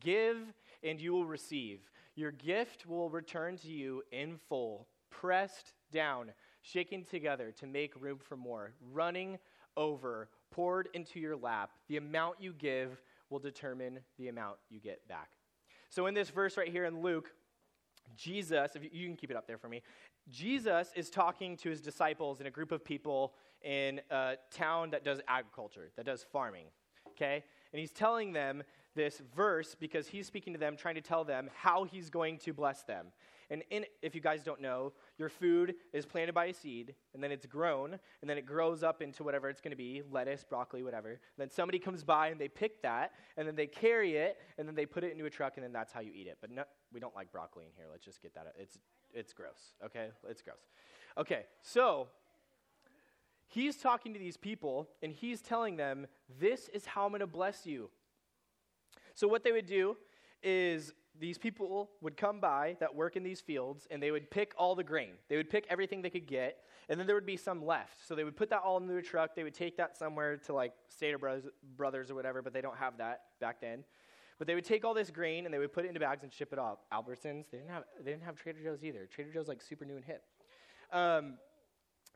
Give 0.00 0.36
and 0.84 1.00
you 1.00 1.12
will 1.12 1.26
receive. 1.26 1.80
Your 2.14 2.30
gift 2.30 2.86
will 2.86 3.08
return 3.08 3.56
to 3.58 3.68
you 3.68 4.02
in 4.12 4.36
full, 4.48 4.86
pressed 5.10 5.72
down, 5.92 6.32
shaken 6.60 7.04
together 7.04 7.52
to 7.52 7.66
make 7.66 8.00
room 8.00 8.18
for 8.18 8.36
more, 8.36 8.72
running 8.92 9.38
over, 9.76 10.28
poured 10.50 10.88
into 10.92 11.20
your 11.20 11.36
lap. 11.36 11.70
The 11.88 11.96
amount 11.96 12.36
you 12.40 12.52
give 12.52 13.00
will 13.30 13.38
determine 13.38 14.00
the 14.18 14.28
amount 14.28 14.56
you 14.70 14.80
get 14.80 15.06
back. 15.08 15.30
So, 15.90 16.06
in 16.06 16.14
this 16.14 16.30
verse 16.30 16.56
right 16.56 16.68
here 16.68 16.84
in 16.84 17.00
Luke, 17.00 17.30
Jesus, 18.16 18.72
if 18.74 18.82
you, 18.92 19.06
can 19.06 19.16
keep 19.16 19.30
it 19.30 19.36
up 19.36 19.46
there 19.46 19.58
for 19.58 19.68
me, 19.68 19.82
Jesus 20.30 20.92
is 20.94 21.10
talking 21.10 21.56
to 21.58 21.70
his 21.70 21.80
disciples 21.80 22.38
and 22.38 22.46
a 22.46 22.50
group 22.50 22.72
of 22.72 22.84
people 22.84 23.34
in 23.62 24.00
a 24.10 24.36
town 24.50 24.90
that 24.90 25.04
does 25.04 25.20
agriculture, 25.28 25.90
that 25.96 26.06
does 26.06 26.24
farming. 26.32 26.66
Okay? 27.10 27.42
And 27.72 27.80
he's 27.80 27.92
telling 27.92 28.32
them 28.32 28.62
this 28.94 29.22
verse 29.34 29.76
because 29.78 30.08
he's 30.08 30.26
speaking 30.26 30.52
to 30.52 30.58
them, 30.58 30.76
trying 30.76 30.96
to 30.96 31.00
tell 31.00 31.24
them 31.24 31.50
how 31.54 31.84
he's 31.84 32.10
going 32.10 32.38
to 32.38 32.52
bless 32.52 32.82
them. 32.82 33.06
And 33.50 33.62
in, 33.70 33.86
if 34.02 34.14
you 34.14 34.20
guys 34.20 34.42
don't 34.42 34.60
know, 34.60 34.92
your 35.16 35.28
food 35.28 35.74
is 35.92 36.04
planted 36.04 36.34
by 36.34 36.46
a 36.46 36.54
seed, 36.54 36.94
and 37.14 37.22
then 37.22 37.32
it's 37.32 37.46
grown, 37.46 37.98
and 38.20 38.28
then 38.28 38.36
it 38.36 38.44
grows 38.44 38.82
up 38.82 39.00
into 39.00 39.24
whatever 39.24 39.48
it's 39.48 39.60
going 39.60 39.70
to 39.70 39.76
be 39.76 40.02
lettuce, 40.10 40.44
broccoli, 40.44 40.82
whatever. 40.82 41.10
And 41.10 41.18
then 41.38 41.50
somebody 41.50 41.78
comes 41.78 42.04
by 42.04 42.28
and 42.28 42.40
they 42.40 42.48
pick 42.48 42.82
that, 42.82 43.12
and 43.36 43.48
then 43.48 43.56
they 43.56 43.66
carry 43.66 44.16
it, 44.16 44.36
and 44.58 44.68
then 44.68 44.74
they 44.74 44.84
put 44.86 45.02
it 45.02 45.12
into 45.12 45.24
a 45.24 45.30
truck, 45.30 45.54
and 45.56 45.64
then 45.64 45.72
that's 45.72 45.92
how 45.92 46.00
you 46.00 46.12
eat 46.14 46.26
it. 46.26 46.38
But 46.40 46.50
no, 46.50 46.64
we 46.92 47.00
don't 47.00 47.14
like 47.14 47.32
broccoli 47.32 47.64
in 47.64 47.70
here. 47.74 47.86
Let's 47.90 48.04
just 48.04 48.20
get 48.20 48.34
that 48.34 48.46
out. 48.46 48.54
It's, 48.58 48.78
it's 49.14 49.32
gross, 49.32 49.72
okay? 49.84 50.08
It's 50.28 50.42
gross. 50.42 50.68
Okay, 51.16 51.44
so 51.62 52.08
he's 53.46 53.76
talking 53.76 54.12
to 54.12 54.18
these 54.18 54.36
people, 54.36 54.88
and 55.02 55.10
he's 55.10 55.40
telling 55.40 55.76
them, 55.76 56.06
This 56.38 56.68
is 56.68 56.84
how 56.84 57.04
I'm 57.04 57.10
going 57.10 57.20
to 57.20 57.26
bless 57.26 57.66
you. 57.66 57.90
So, 59.14 59.26
what 59.26 59.42
they 59.42 59.52
would 59.52 59.66
do 59.66 59.96
is 60.42 60.92
these 61.20 61.38
people 61.38 61.90
would 62.00 62.16
come 62.16 62.40
by 62.40 62.76
that 62.80 62.94
work 62.94 63.16
in 63.16 63.22
these 63.22 63.40
fields 63.40 63.86
and 63.90 64.02
they 64.02 64.10
would 64.10 64.30
pick 64.30 64.52
all 64.56 64.74
the 64.74 64.84
grain. 64.84 65.12
They 65.28 65.36
would 65.36 65.50
pick 65.50 65.66
everything 65.68 66.02
they 66.02 66.10
could 66.10 66.26
get, 66.26 66.58
and 66.88 66.98
then 66.98 67.06
there 67.06 67.16
would 67.16 67.26
be 67.26 67.36
some 67.36 67.64
left. 67.64 68.06
So 68.06 68.14
they 68.14 68.24
would 68.24 68.36
put 68.36 68.50
that 68.50 68.60
all 68.60 68.78
into 68.78 68.96
a 68.96 69.02
truck. 69.02 69.34
They 69.34 69.42
would 69.42 69.54
take 69.54 69.76
that 69.76 69.96
somewhere 69.96 70.36
to 70.38 70.54
like 70.54 70.72
Stater 70.88 71.18
Brothers, 71.18 72.10
or 72.10 72.14
whatever, 72.14 72.42
but 72.42 72.52
they 72.52 72.60
don't 72.60 72.76
have 72.76 72.98
that 72.98 73.22
back 73.40 73.60
then. 73.60 73.84
But 74.38 74.46
they 74.46 74.54
would 74.54 74.64
take 74.64 74.84
all 74.84 74.94
this 74.94 75.10
grain 75.10 75.44
and 75.44 75.52
they 75.52 75.58
would 75.58 75.72
put 75.72 75.84
it 75.84 75.88
into 75.88 76.00
bags 76.00 76.22
and 76.22 76.32
ship 76.32 76.52
it 76.52 76.58
off. 76.58 76.78
Albertsons, 76.92 77.44
they 77.50 77.58
didn't 77.58 77.70
have, 77.70 77.84
they 78.02 78.12
didn't 78.12 78.22
have 78.22 78.36
Trader 78.36 78.62
Joe's 78.62 78.84
either. 78.84 79.08
Trader 79.12 79.32
Joe's 79.32 79.48
like 79.48 79.60
super 79.60 79.84
new 79.84 79.96
and 79.96 80.04
hip. 80.04 80.22
Um, 80.92 81.34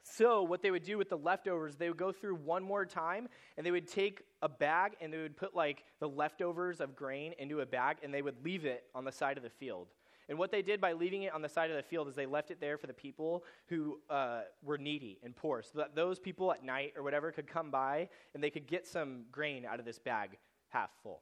so, 0.05 0.43
what 0.43 0.63
they 0.63 0.71
would 0.71 0.83
do 0.83 0.99
with 0.99 1.09
the 1.09 1.17
leftovers, 1.17 1.77
they 1.77 1.89
would 1.89 1.97
go 1.97 2.11
through 2.11 2.35
one 2.35 2.63
more 2.63 2.85
time 2.85 3.29
and 3.57 3.65
they 3.65 3.71
would 3.71 3.87
take 3.87 4.23
a 4.43 4.49
bag 4.49 4.97
and 5.01 5.13
they 5.13 5.19
would 5.19 5.37
put 5.37 5.55
like 5.55 5.85
the 6.01 6.09
leftovers 6.09 6.81
of 6.81 6.97
grain 6.97 7.35
into 7.39 7.61
a 7.61 7.67
bag 7.67 7.99
and 8.03 8.13
they 8.13 8.23
would 8.23 8.45
leave 8.45 8.65
it 8.65 8.85
on 8.95 9.05
the 9.05 9.13
side 9.13 9.37
of 9.37 9.45
the 9.45 9.51
field. 9.51 9.89
And 10.29 10.39
what 10.39 10.51
they 10.51 10.63
did 10.63 10.81
by 10.81 10.93
leaving 10.93 11.23
it 11.23 11.35
on 11.35 11.43
the 11.43 11.49
side 11.49 11.71
of 11.71 11.77
the 11.77 11.83
field 11.83 12.09
is 12.09 12.15
they 12.15 12.27
left 12.27 12.51
it 12.51 12.61
there 12.61 12.79
for 12.79 12.87
the 12.87 12.93
people 12.93 13.45
who 13.67 14.01
uh, 14.11 14.43
were 14.63 14.79
needy 14.79 15.19
and 15.23 15.37
poor, 15.37 15.63
so 15.63 15.79
that 15.79 15.95
those 15.95 16.19
people 16.19 16.53
at 16.53 16.65
night 16.65 16.95
or 16.97 17.03
whatever 17.03 17.31
could 17.31 17.47
come 17.47 17.71
by 17.71 18.09
and 18.35 18.43
they 18.43 18.51
could 18.51 18.67
get 18.67 18.87
some 18.87 19.25
grain 19.31 19.65
out 19.65 19.79
of 19.79 19.85
this 19.85 19.99
bag 19.99 20.39
half 20.69 20.91
full. 21.03 21.21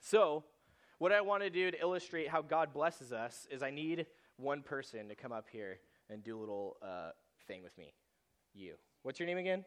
So, 0.00 0.44
what 0.98 1.12
I 1.12 1.20
want 1.20 1.42
to 1.42 1.50
do 1.50 1.70
to 1.70 1.80
illustrate 1.80 2.28
how 2.28 2.40
God 2.40 2.72
blesses 2.72 3.12
us 3.12 3.46
is 3.50 3.62
I 3.62 3.70
need 3.70 4.06
one 4.36 4.62
person 4.62 5.08
to 5.08 5.14
come 5.14 5.32
up 5.32 5.46
here 5.50 5.80
and 6.08 6.22
do 6.22 6.38
a 6.38 6.40
little 6.40 6.76
uh, 6.82 7.10
thing 7.46 7.62
with 7.62 7.76
me. 7.78 7.92
You. 8.54 8.74
What's 9.02 9.20
your 9.20 9.26
name 9.26 9.38
again? 9.38 9.64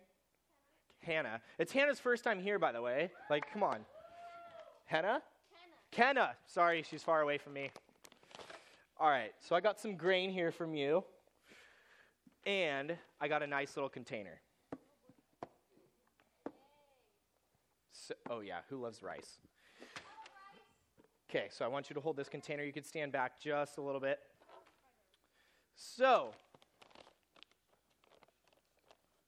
Hannah. 1.01 1.41
It's 1.59 1.71
Hannah's 1.71 1.99
first 1.99 2.23
time 2.23 2.41
here, 2.41 2.59
by 2.59 2.71
the 2.71 2.81
way. 2.81 3.11
Like, 3.29 3.51
come 3.51 3.63
on. 3.63 3.85
Hannah? 4.85 5.21
Kenna. 5.91 6.13
Kenna. 6.13 6.35
Sorry, 6.47 6.83
she's 6.83 7.03
far 7.03 7.21
away 7.21 7.37
from 7.37 7.53
me. 7.53 7.69
All 8.99 9.09
right, 9.09 9.31
so 9.39 9.55
I 9.55 9.59
got 9.59 9.79
some 9.79 9.95
grain 9.95 10.31
here 10.31 10.51
from 10.51 10.73
you, 10.73 11.03
and 12.47 12.97
I 13.21 13.27
got 13.27 13.43
a 13.43 13.47
nice 13.47 13.75
little 13.75 13.89
container. 13.89 14.41
So, 17.91 18.15
oh, 18.29 18.39
yeah, 18.39 18.59
who 18.69 18.81
loves 18.81 19.03
rice? 19.03 19.37
Okay, 21.29 21.47
so 21.51 21.63
I 21.63 21.67
want 21.67 21.89
you 21.89 21.93
to 21.93 21.99
hold 21.99 22.15
this 22.15 22.29
container. 22.29 22.63
You 22.63 22.73
can 22.73 22.83
stand 22.83 23.11
back 23.11 23.39
just 23.39 23.77
a 23.77 23.81
little 23.81 24.01
bit. 24.01 24.19
So, 25.75 26.33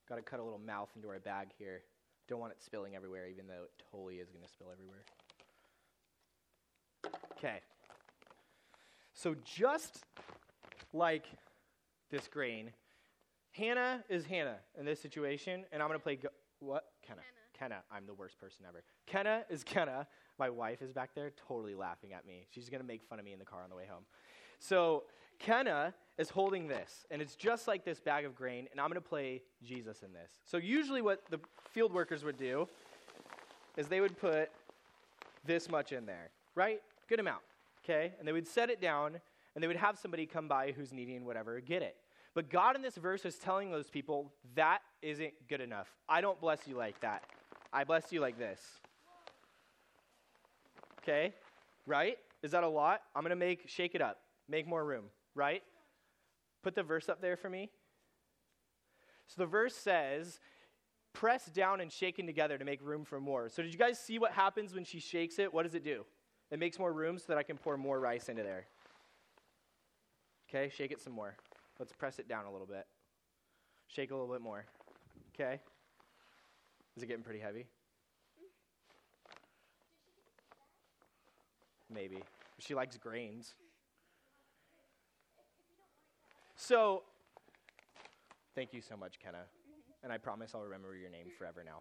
got 0.10 0.16
to 0.16 0.22
cut 0.22 0.39
a 0.39 0.44
little 0.44 0.60
mouth 0.60 0.89
into 0.96 1.08
our 1.08 1.20
bag 1.20 1.50
here. 1.58 1.84
Don't 2.28 2.39
want 2.39 2.51
it 2.51 2.62
spilling 2.62 2.96
everywhere, 2.96 3.28
even 3.28 3.48
though 3.48 3.63
it 3.63 3.72
totally 3.92 4.16
is 4.16 4.30
going 4.30 4.44
to 4.44 4.50
spill 4.50 4.68
everywhere. 4.72 5.04
Okay. 7.38 7.60
So, 9.13 9.36
just 9.46 10.04
like 10.94 11.25
this 12.12 12.28
grain, 12.28 12.72
Hannah 13.51 14.04
is 14.10 14.25
Hannah 14.25 14.58
in 14.78 14.86
this 14.86 15.00
situation, 15.00 15.66
and 15.72 15.82
I'm 15.82 15.88
going 15.88 16.00
to 16.00 16.04
play. 16.04 16.16
Go- 16.16 16.30
what? 16.60 16.86
Kenna. 17.06 17.22
Kenna. 17.58 17.84
I'm 17.92 18.06
the 18.06 18.13
worst 18.13 18.39
person 18.39 18.66
ever. 18.68 18.84
Kenna 19.06 19.44
is 19.50 19.63
Kenna. 19.63 20.08
My 20.38 20.50
wife 20.50 20.82
is 20.82 20.94
back 20.94 21.12
there 21.16 21.32
totally 21.48 21.75
laughing 21.75 22.13
at 22.13 22.25
me. 22.25 22.48
She's 22.50 22.70
going 22.70 22.82
to 22.82 22.88
make 22.88 23.04
fun 23.04 23.20
of 23.20 23.25
me 23.25 23.34
in 23.34 23.39
the 23.39 23.46
car 23.46 23.62
on 23.63 23.70
the 23.70 23.75
way 23.75 23.86
home. 23.89 24.04
So, 24.60 25.04
Kenna 25.39 25.94
is 26.18 26.30
holding 26.30 26.68
this, 26.68 27.06
and 27.10 27.22
it's 27.22 27.36
just 27.36 27.68
like 27.68 27.86
this 27.86 28.00
bag 28.00 28.25
of 28.25 28.36
grain, 28.36 28.68
and 28.72 28.80
I'm 28.80 28.88
going 28.88 29.01
to 29.01 29.08
play 29.08 29.42
Jesus 29.63 30.04
in 30.04 30.12
this. 30.12 30.32
So, 30.46 30.58
usually, 30.58 31.01
what 31.01 31.24
the 31.30 31.39
field 31.72 31.94
workers 31.94 32.24
would 32.24 32.38
do 32.38 32.68
is 33.78 33.88
they 33.88 34.01
would 34.01 34.20
put 34.20 34.50
this 35.46 35.70
much 35.70 35.92
in 35.94 36.06
there, 36.06 36.30
right? 36.56 36.82
Good 37.08 37.20
amount, 37.20 37.42
okay? 37.84 38.13
And 38.20 38.28
they 38.28 38.34
would 38.34 38.48
set 38.48 38.70
it 38.70 38.82
down, 38.82 39.20
and 39.56 39.63
they 39.63 39.68
would 39.68 39.78
have 39.78 39.98
somebody 39.98 40.25
come 40.25 40.48
by 40.48 40.74
who's 40.74 40.92
needing 40.92 41.25
whatever 41.25 41.60
get 41.62 41.82
it. 41.82 41.96
But 42.34 42.50
God 42.50 42.75
in 42.75 42.82
this 42.82 42.96
verse 42.96 43.25
is 43.25 43.36
telling 43.36 43.72
those 43.72 43.89
people 43.89 44.32
that 44.56 44.80
isn't 45.01 45.34
good 45.48 45.62
enough. 45.62 45.88
I 46.08 46.22
don't 46.22 46.39
bless 46.39 46.68
you 46.68 46.75
like 46.75 47.00
that. 47.00 47.24
I 47.74 47.84
bless 47.84 48.12
you 48.12 48.20
like 48.20 48.38
this. 48.38 48.60
Okay? 51.01 51.34
Right? 51.86 52.18
Is 52.44 52.51
that 52.51 52.63
a 52.63 52.68
lot? 52.68 53.01
I'm 53.16 53.24
going 53.24 53.32
to 53.32 53.36
make 53.36 53.68
shake 53.68 53.96
it 53.96 54.01
up. 54.01 54.20
Make 54.50 54.68
more 54.68 54.84
room, 54.84 55.06
right? 55.36 55.62
Put 56.63 56.75
the 56.75 56.84
verse 56.84 57.08
up 57.08 57.22
there 57.22 57.38
for 57.38 57.50
me. 57.50 57.70
So 59.27 59.36
the 59.44 59.46
verse 59.46 59.75
says, 59.75 60.39
press 61.13 61.46
down 61.46 61.82
and 61.82 61.91
shaken 61.91 62.25
together 62.25 62.58
to 62.58 62.65
make 62.65 62.82
room 62.82 63.06
for 63.06 63.20
more. 63.20 63.48
So 63.50 63.62
did 63.62 63.72
you 63.72 63.79
guys 63.79 64.00
see 64.00 64.18
what 64.18 64.32
happens 64.32 64.74
when 64.74 64.84
she 64.84 65.00
shakes 65.00 65.38
it? 65.38 65.53
What 65.53 65.63
does 65.63 65.75
it 65.75 65.84
do? 65.84 66.03
It 66.50 66.58
makes 66.58 66.79
more 66.79 66.91
room 66.91 67.20
so 67.20 67.25
that 67.27 67.38
I 67.38 67.44
can 67.44 67.58
pour 67.58 67.77
more 67.77 68.00
rice 68.00 68.27
into 68.27 68.41
there. 68.41 68.65
Okay, 70.50 70.72
shake 70.75 70.91
it 70.91 71.00
some 71.00 71.13
more. 71.13 71.36
Let's 71.77 71.94
press 71.94 72.18
it 72.18 72.27
down 72.27 72.46
a 72.46 72.51
little 72.51 72.65
bit. 72.65 72.88
Shake 73.88 74.10
a 74.10 74.15
little 74.15 74.32
bit 74.32 74.41
more. 74.41 74.65
Okay? 75.36 75.60
Is 76.98 77.03
it 77.03 77.06
getting 77.06 77.24
pretty 77.24 77.39
heavy? 77.39 77.68
Maybe. 81.94 82.18
She 82.58 82.74
likes 82.74 82.98
grains. 82.98 83.53
So, 86.62 87.04
thank 88.54 88.74
you 88.74 88.82
so 88.82 88.98
much, 88.98 89.18
Kenna. 89.24 89.46
And 90.04 90.12
I 90.12 90.18
promise 90.18 90.51
I'll 90.54 90.62
remember 90.62 90.94
your 90.94 91.10
name 91.10 91.28
forever 91.38 91.63
now. 91.66 91.80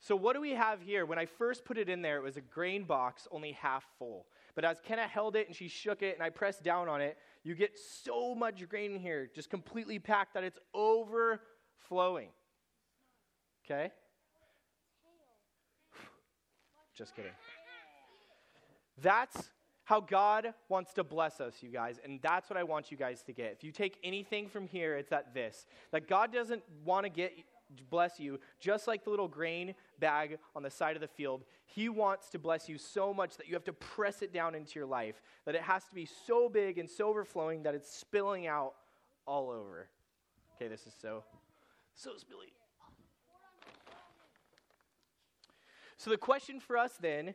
So, 0.00 0.16
what 0.16 0.34
do 0.34 0.40
we 0.40 0.50
have 0.50 0.82
here? 0.82 1.06
When 1.06 1.16
I 1.16 1.26
first 1.26 1.64
put 1.64 1.78
it 1.78 1.88
in 1.88 2.02
there, 2.02 2.16
it 2.16 2.24
was 2.24 2.36
a 2.36 2.40
grain 2.40 2.82
box, 2.82 3.28
only 3.30 3.52
half 3.52 3.84
full. 3.96 4.26
But 4.56 4.64
as 4.64 4.80
Kenna 4.80 5.06
held 5.06 5.36
it 5.36 5.46
and 5.46 5.54
she 5.54 5.68
shook 5.68 6.02
it 6.02 6.16
and 6.16 6.24
I 6.24 6.30
pressed 6.30 6.64
down 6.64 6.88
on 6.88 7.00
it, 7.00 7.18
you 7.44 7.54
get 7.54 7.78
so 7.78 8.34
much 8.34 8.68
grain 8.68 8.96
in 8.96 9.00
here, 9.00 9.30
just 9.32 9.48
completely 9.48 10.00
packed 10.00 10.34
that 10.34 10.42
it's 10.42 10.58
overflowing. 10.74 12.30
Okay? 13.64 13.92
Just 16.96 17.14
kidding. 17.14 17.30
That's 19.00 19.50
how 19.88 20.00
God 20.00 20.52
wants 20.68 20.92
to 20.92 21.02
bless 21.02 21.40
us, 21.40 21.62
you 21.62 21.70
guys. 21.70 21.98
And 22.04 22.20
that's 22.20 22.50
what 22.50 22.58
I 22.58 22.62
want 22.62 22.90
you 22.90 22.98
guys 22.98 23.22
to 23.22 23.32
get. 23.32 23.52
If 23.52 23.64
you 23.64 23.72
take 23.72 23.96
anything 24.04 24.46
from 24.46 24.66
here, 24.66 24.98
it's 24.98 25.08
that 25.08 25.32
this 25.32 25.64
that 25.92 26.06
God 26.06 26.30
doesn't 26.30 26.62
want 26.84 27.04
to 27.04 27.08
get 27.08 27.32
bless 27.88 28.20
you 28.20 28.38
just 28.60 28.86
like 28.86 29.04
the 29.04 29.10
little 29.10 29.28
grain 29.28 29.74
bag 29.98 30.38
on 30.54 30.62
the 30.62 30.70
side 30.70 30.94
of 30.94 31.00
the 31.00 31.08
field 31.08 31.42
he 31.66 31.90
wants 31.90 32.30
to 32.30 32.38
bless 32.38 32.66
you 32.66 32.78
so 32.78 33.12
much 33.12 33.36
that 33.36 33.46
you 33.46 33.52
have 33.52 33.64
to 33.64 33.74
press 33.74 34.22
it 34.22 34.32
down 34.32 34.54
into 34.54 34.78
your 34.78 34.86
life 34.86 35.20
that 35.44 35.54
it 35.54 35.60
has 35.60 35.84
to 35.84 35.94
be 35.94 36.08
so 36.26 36.48
big 36.48 36.78
and 36.78 36.88
so 36.88 37.10
overflowing 37.10 37.62
that 37.62 37.74
it's 37.74 37.94
spilling 37.94 38.46
out 38.46 38.72
all 39.26 39.50
over 39.50 39.86
okay 40.56 40.66
this 40.66 40.86
is 40.86 40.94
so 40.98 41.22
so 41.94 42.12
spilly 42.12 42.52
so 45.98 46.08
the 46.08 46.16
question 46.16 46.58
for 46.58 46.78
us 46.78 46.92
then 47.02 47.34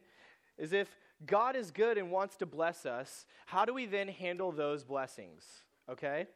is 0.57 0.73
if 0.73 0.89
God 1.25 1.55
is 1.55 1.71
good 1.71 1.97
and 1.97 2.11
wants 2.11 2.37
to 2.37 2.45
bless 2.45 2.85
us, 2.85 3.25
how 3.45 3.65
do 3.65 3.73
we 3.73 3.85
then 3.85 4.07
handle 4.07 4.51
those 4.51 4.83
blessings? 4.83 5.43
Okay? 5.89 6.27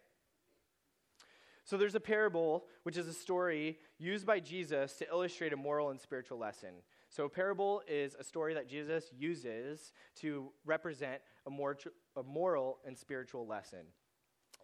So 1.63 1.75
there's 1.75 1.95
a 1.95 1.99
parable, 1.99 2.65
which 2.83 2.95
is 2.95 3.07
a 3.07 3.13
story 3.13 3.77
used 3.99 4.25
by 4.25 4.39
Jesus 4.39 4.93
to 4.99 5.07
illustrate 5.09 5.51
a 5.51 5.57
moral 5.57 5.89
and 5.89 5.99
spiritual 5.99 6.37
lesson. 6.37 6.69
So 7.09 7.25
a 7.25 7.29
parable 7.29 7.81
is 7.87 8.15
a 8.17 8.23
story 8.23 8.53
that 8.53 8.69
Jesus 8.69 9.11
uses 9.17 9.91
to 10.21 10.49
represent 10.65 11.21
a, 11.45 11.49
mor- 11.49 11.77
a 12.15 12.23
moral 12.23 12.79
and 12.85 12.97
spiritual 12.97 13.45
lesson. 13.45 13.85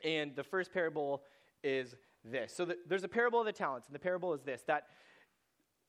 And 0.03 0.36
the 0.36 0.44
first 0.44 0.74
parable 0.74 1.24
is 1.62 1.96
this. 2.24 2.53
So 2.53 2.65
the, 2.65 2.77
there's 2.88 3.03
a 3.03 3.10
parable 3.10 3.39
of 3.39 3.46
the 3.46 3.53
talents, 3.53 3.88
and 3.88 3.96
the 3.96 4.00
parable 4.00 4.34
is 4.34 4.42
this 4.42 4.62
that 4.68 4.88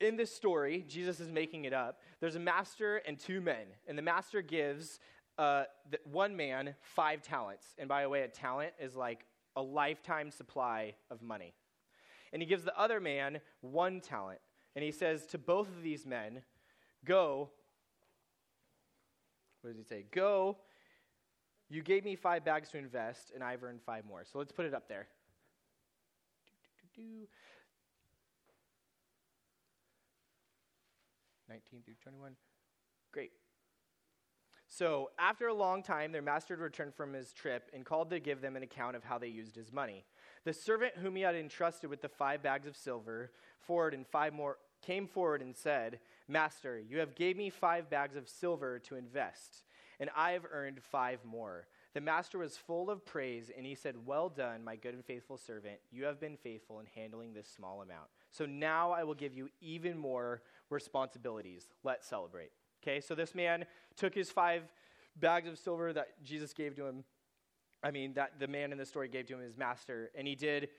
in 0.00 0.16
this 0.16 0.34
story, 0.34 0.84
Jesus 0.88 1.20
is 1.20 1.30
making 1.30 1.64
it 1.64 1.72
up. 1.72 2.00
There's 2.20 2.36
a 2.36 2.40
master 2.40 2.96
and 3.06 3.18
two 3.18 3.40
men, 3.40 3.66
and 3.86 3.96
the 3.96 4.02
master 4.02 4.42
gives 4.42 4.98
uh, 5.38 5.64
the, 5.90 5.98
one 6.04 6.36
man 6.36 6.74
five 6.80 7.22
talents. 7.22 7.66
And 7.78 7.88
by 7.88 8.02
the 8.02 8.08
way, 8.08 8.22
a 8.22 8.28
talent 8.28 8.72
is 8.80 8.96
like 8.96 9.24
a 9.56 9.62
lifetime 9.62 10.30
supply 10.30 10.94
of 11.10 11.22
money. 11.22 11.54
And 12.32 12.42
he 12.42 12.46
gives 12.46 12.64
the 12.64 12.76
other 12.78 13.00
man 13.00 13.40
one 13.60 14.00
talent. 14.00 14.40
And 14.74 14.84
he 14.84 14.90
says 14.90 15.26
to 15.26 15.38
both 15.38 15.68
of 15.68 15.82
these 15.82 16.04
men, 16.04 16.42
Go. 17.04 17.50
What 19.60 19.70
does 19.70 19.78
he 19.78 19.84
say? 19.84 20.04
Go. 20.10 20.58
You 21.70 21.82
gave 21.82 22.04
me 22.04 22.16
five 22.16 22.44
bags 22.44 22.70
to 22.70 22.78
invest, 22.78 23.32
and 23.34 23.42
I've 23.42 23.62
earned 23.62 23.80
five 23.82 24.04
more. 24.04 24.24
So 24.24 24.38
let's 24.38 24.52
put 24.52 24.66
it 24.66 24.74
up 24.74 24.88
there. 24.88 25.08
19 31.54 31.82
through 31.84 31.94
21. 32.02 32.32
Great. 33.12 33.30
So, 34.66 35.10
after 35.20 35.46
a 35.46 35.54
long 35.54 35.84
time, 35.84 36.10
their 36.10 36.20
master 36.20 36.56
returned 36.56 36.96
from 36.96 37.12
his 37.12 37.32
trip 37.32 37.70
and 37.72 37.84
called 37.84 38.10
to 38.10 38.18
give 38.18 38.40
them 38.40 38.56
an 38.56 38.64
account 38.64 38.96
of 38.96 39.04
how 39.04 39.18
they 39.18 39.28
used 39.28 39.54
his 39.54 39.72
money. 39.72 40.04
The 40.44 40.52
servant 40.52 40.94
whom 40.96 41.14
he 41.14 41.22
had 41.22 41.36
entrusted 41.36 41.90
with 41.90 42.02
the 42.02 42.08
five 42.08 42.42
bags 42.42 42.66
of 42.66 42.76
silver 42.76 43.30
forward 43.60 43.94
and 43.94 44.04
five 44.04 44.32
more 44.32 44.58
came 44.82 45.06
forward 45.06 45.42
and 45.42 45.54
said, 45.54 46.00
Master, 46.26 46.80
you 46.80 46.98
have 46.98 47.14
gave 47.14 47.36
me 47.36 47.50
five 47.50 47.88
bags 47.88 48.16
of 48.16 48.28
silver 48.28 48.80
to 48.80 48.96
invest, 48.96 49.62
and 50.00 50.10
I 50.16 50.32
have 50.32 50.46
earned 50.50 50.82
five 50.82 51.20
more. 51.24 51.68
The 51.92 52.00
master 52.00 52.38
was 52.38 52.56
full 52.56 52.90
of 52.90 53.06
praise, 53.06 53.52
and 53.56 53.64
he 53.64 53.76
said, 53.76 54.04
Well 54.04 54.28
done, 54.28 54.64
my 54.64 54.74
good 54.74 54.94
and 54.94 55.04
faithful 55.04 55.38
servant. 55.38 55.78
You 55.92 56.06
have 56.06 56.18
been 56.18 56.36
faithful 56.36 56.80
in 56.80 56.86
handling 56.96 57.32
this 57.32 57.46
small 57.46 57.80
amount. 57.80 58.08
So 58.34 58.46
now 58.46 58.90
I 58.90 59.04
will 59.04 59.14
give 59.14 59.32
you 59.32 59.48
even 59.60 59.96
more 59.96 60.42
responsibilities. 60.68 61.68
Let's 61.84 62.04
celebrate. 62.04 62.50
Okay, 62.82 63.00
so 63.00 63.14
this 63.14 63.32
man 63.32 63.64
took 63.96 64.12
his 64.12 64.28
five 64.28 64.64
bags 65.14 65.48
of 65.48 65.56
silver 65.56 65.92
that 65.92 66.20
Jesus 66.24 66.52
gave 66.52 66.74
to 66.74 66.84
him. 66.84 67.04
I 67.80 67.92
mean, 67.92 68.14
that 68.14 68.40
the 68.40 68.48
man 68.48 68.72
in 68.72 68.78
the 68.78 68.86
story 68.86 69.08
gave 69.08 69.26
to 69.26 69.34
him, 69.34 69.40
his 69.40 69.56
master, 69.56 70.10
and 70.16 70.26
he 70.26 70.34
did 70.34 70.70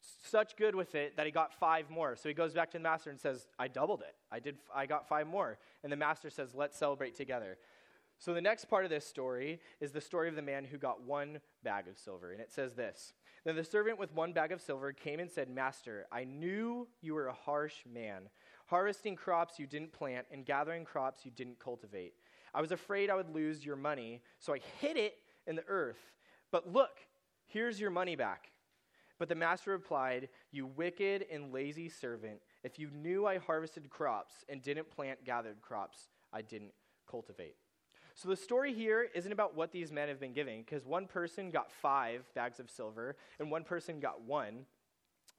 such 0.00 0.56
good 0.56 0.74
with 0.74 0.96
it 0.96 1.16
that 1.16 1.26
he 1.26 1.32
got 1.32 1.54
five 1.54 1.90
more. 1.90 2.16
So 2.16 2.28
he 2.28 2.34
goes 2.34 2.54
back 2.54 2.72
to 2.72 2.78
the 2.78 2.82
master 2.82 3.10
and 3.10 3.20
says, 3.20 3.46
"I 3.56 3.68
doubled 3.68 4.02
it. 4.02 4.16
I 4.32 4.40
did. 4.40 4.58
I 4.74 4.86
got 4.86 5.06
five 5.06 5.28
more." 5.28 5.58
And 5.84 5.92
the 5.92 5.96
master 5.96 6.28
says, 6.28 6.54
"Let's 6.54 6.76
celebrate 6.76 7.14
together." 7.14 7.56
So 8.18 8.34
the 8.34 8.40
next 8.40 8.64
part 8.64 8.84
of 8.84 8.90
this 8.90 9.06
story 9.06 9.60
is 9.78 9.92
the 9.92 10.00
story 10.00 10.28
of 10.28 10.34
the 10.34 10.42
man 10.42 10.64
who 10.64 10.78
got 10.78 11.02
one 11.02 11.40
bag 11.62 11.86
of 11.86 11.98
silver, 11.98 12.32
and 12.32 12.40
it 12.40 12.50
says 12.50 12.74
this: 12.74 13.14
Then 13.46 13.56
the 13.56 13.64
servant 13.64 13.98
with 13.98 14.12
one 14.12 14.34
bag 14.34 14.52
of 14.52 14.60
silver 14.60 14.92
came 14.92 15.20
and 15.20 15.30
said, 15.30 15.48
"Master, 15.48 16.06
I 16.12 16.24
knew 16.24 16.88
you 17.00 17.14
were 17.14 17.28
a 17.28 17.32
harsh 17.32 17.86
man." 17.86 18.28
harvesting 18.66 19.16
crops 19.16 19.58
you 19.58 19.66
didn't 19.66 19.92
plant, 19.92 20.26
and 20.30 20.44
gathering 20.44 20.84
crops 20.84 21.24
you 21.24 21.30
didn't 21.30 21.58
cultivate. 21.58 22.14
I 22.52 22.60
was 22.60 22.72
afraid 22.72 23.10
I 23.10 23.14
would 23.14 23.30
lose 23.30 23.64
your 23.64 23.76
money, 23.76 24.22
so 24.38 24.54
I 24.54 24.60
hid 24.80 24.96
it 24.96 25.18
in 25.46 25.56
the 25.56 25.64
earth. 25.68 26.12
But 26.50 26.72
look, 26.72 26.98
here's 27.46 27.80
your 27.80 27.90
money 27.90 28.16
back. 28.16 28.50
But 29.18 29.28
the 29.28 29.34
master 29.34 29.70
replied, 29.70 30.28
You 30.50 30.66
wicked 30.66 31.26
and 31.30 31.52
lazy 31.52 31.88
servant, 31.88 32.40
if 32.62 32.78
you 32.78 32.90
knew 32.90 33.26
I 33.26 33.38
harvested 33.38 33.88
crops 33.88 34.44
and 34.48 34.62
didn't 34.62 34.90
plant 34.90 35.24
gathered 35.24 35.62
crops, 35.62 36.08
I 36.32 36.42
didn't 36.42 36.72
cultivate. 37.08 37.56
So 38.16 38.30
the 38.30 38.36
story 38.36 38.72
here 38.72 39.08
isn't 39.14 39.30
about 39.30 39.54
what 39.54 39.72
these 39.72 39.92
men 39.92 40.08
have 40.08 40.18
been 40.18 40.32
giving, 40.32 40.62
because 40.62 40.86
one 40.86 41.06
person 41.06 41.50
got 41.50 41.70
five 41.70 42.24
bags 42.34 42.58
of 42.58 42.70
silver 42.70 43.14
and 43.38 43.50
one 43.50 43.62
person 43.62 44.00
got 44.00 44.22
one. 44.22 44.64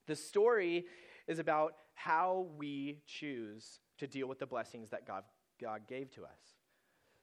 The 0.05 0.15
story 0.15 0.85
is 1.27 1.39
about 1.39 1.73
how 1.95 2.45
we 2.55 2.99
choose 3.07 3.79
to 3.97 4.05
deal 4.05 4.27
with 4.27 4.37
the 4.37 4.45
blessings 4.45 4.91
that 4.91 5.07
God, 5.07 5.23
God 5.59 5.87
gave 5.87 6.11
to 6.11 6.23
us. 6.23 6.39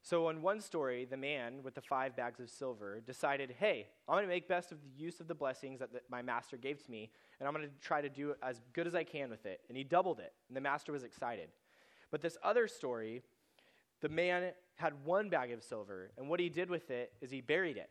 So, 0.02 0.28
in 0.28 0.42
one 0.42 0.60
story, 0.60 1.06
the 1.08 1.16
man 1.16 1.62
with 1.62 1.76
the 1.76 1.80
five 1.80 2.16
bags 2.16 2.40
of 2.40 2.50
silver 2.50 3.00
decided, 3.00 3.54
hey, 3.58 3.86
I'm 4.08 4.16
going 4.16 4.24
to 4.24 4.28
make 4.28 4.48
best 4.48 4.72
of 4.72 4.78
the 4.82 5.02
use 5.02 5.20
of 5.20 5.28
the 5.28 5.34
blessings 5.36 5.78
that 5.78 5.92
the, 5.92 6.00
my 6.10 6.20
master 6.20 6.56
gave 6.56 6.84
to 6.84 6.90
me, 6.90 7.10
and 7.38 7.46
I'm 7.46 7.54
going 7.54 7.66
to 7.66 7.72
try 7.80 8.02
to 8.02 8.08
do 8.08 8.34
as 8.42 8.60
good 8.72 8.88
as 8.88 8.96
I 8.96 9.04
can 9.04 9.30
with 9.30 9.46
it. 9.46 9.60
And 9.68 9.78
he 9.78 9.84
doubled 9.84 10.18
it, 10.18 10.32
and 10.48 10.56
the 10.56 10.60
master 10.60 10.90
was 10.90 11.04
excited. 11.04 11.48
But 12.10 12.20
this 12.20 12.36
other 12.42 12.68
story, 12.68 13.22
the 14.00 14.08
man 14.08 14.52
had 14.76 14.92
one 15.04 15.28
bag 15.28 15.52
of 15.52 15.62
silver, 15.62 16.10
and 16.18 16.28
what 16.28 16.40
he 16.40 16.48
did 16.48 16.68
with 16.68 16.90
it 16.90 17.12
is 17.20 17.30
he 17.30 17.40
buried 17.40 17.76
it. 17.76 17.90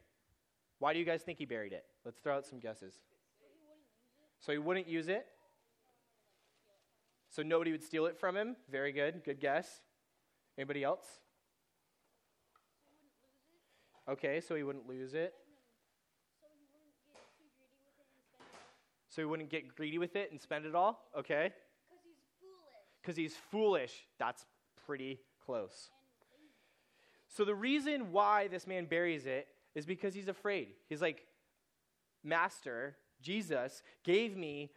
Why 0.80 0.94
do 0.94 1.00
you 1.00 1.06
guys 1.06 1.22
think 1.22 1.38
he 1.38 1.46
buried 1.46 1.74
it? 1.74 1.86
Let's 2.04 2.20
throw 2.20 2.36
out 2.36 2.46
some 2.46 2.60
guesses. 2.60 2.96
So 4.40 4.52
he 4.52 4.58
wouldn't 4.58 4.88
use 4.88 5.08
it? 5.08 5.26
So 7.30 7.42
nobody 7.42 7.72
would 7.72 7.84
steal 7.84 8.06
it 8.06 8.20
from 8.20 8.36
him? 8.36 8.56
Very 8.70 8.92
good. 8.92 9.24
Good 9.24 9.40
guess. 9.40 9.82
Anybody 10.58 10.84
else? 10.84 11.06
Okay, 14.10 14.42
so 14.42 14.54
he 14.56 14.64
wouldn't 14.64 14.88
lose 14.88 15.14
it. 15.14 15.34
So 19.10 19.22
he 19.22 19.26
wouldn't 19.26 19.50
get 19.50 19.76
greedy 19.76 19.98
with 19.98 20.16
it 20.16 20.32
and 20.32 20.42
spend 20.42 20.66
it 20.66 20.76
all? 20.76 21.08
Okay. 21.18 21.52
Because 23.02 23.16
he's 23.16 23.36
foolish. 23.52 24.08
That's 24.20 24.46
pretty 24.86 25.20
close. 25.46 25.90
So 27.28 27.46
the 27.46 27.56
reason 27.56 28.12
why 28.12 28.48
this 28.48 28.68
man 28.68 28.86
buries 28.86 29.26
it 29.26 29.48
is 29.76 29.86
because 29.86 30.14
he's 30.14 30.28
afraid. 30.28 30.68
He's 30.88 31.02
like, 31.02 31.26
Master, 32.24 32.96
Jesus, 33.22 33.82
gave 34.04 34.38
me 34.38 34.72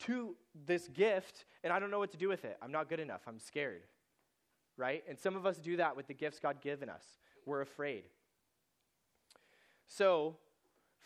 to 0.00 0.36
this 0.66 0.88
gift, 0.88 1.44
and 1.64 1.72
I 1.72 1.78
don't 1.78 1.90
know 1.90 1.98
what 1.98 2.10
to 2.12 2.18
do 2.18 2.28
with 2.28 2.44
it. 2.44 2.58
I'm 2.62 2.72
not 2.72 2.88
good 2.88 3.00
enough. 3.00 3.22
I'm 3.26 3.38
scared. 3.38 3.82
Right? 4.76 5.02
And 5.08 5.18
some 5.18 5.36
of 5.36 5.46
us 5.46 5.58
do 5.58 5.76
that 5.76 5.96
with 5.96 6.06
the 6.06 6.14
gifts 6.14 6.38
God 6.38 6.60
given 6.60 6.88
us. 6.88 7.04
We're 7.46 7.60
afraid. 7.60 8.04
So, 9.86 10.36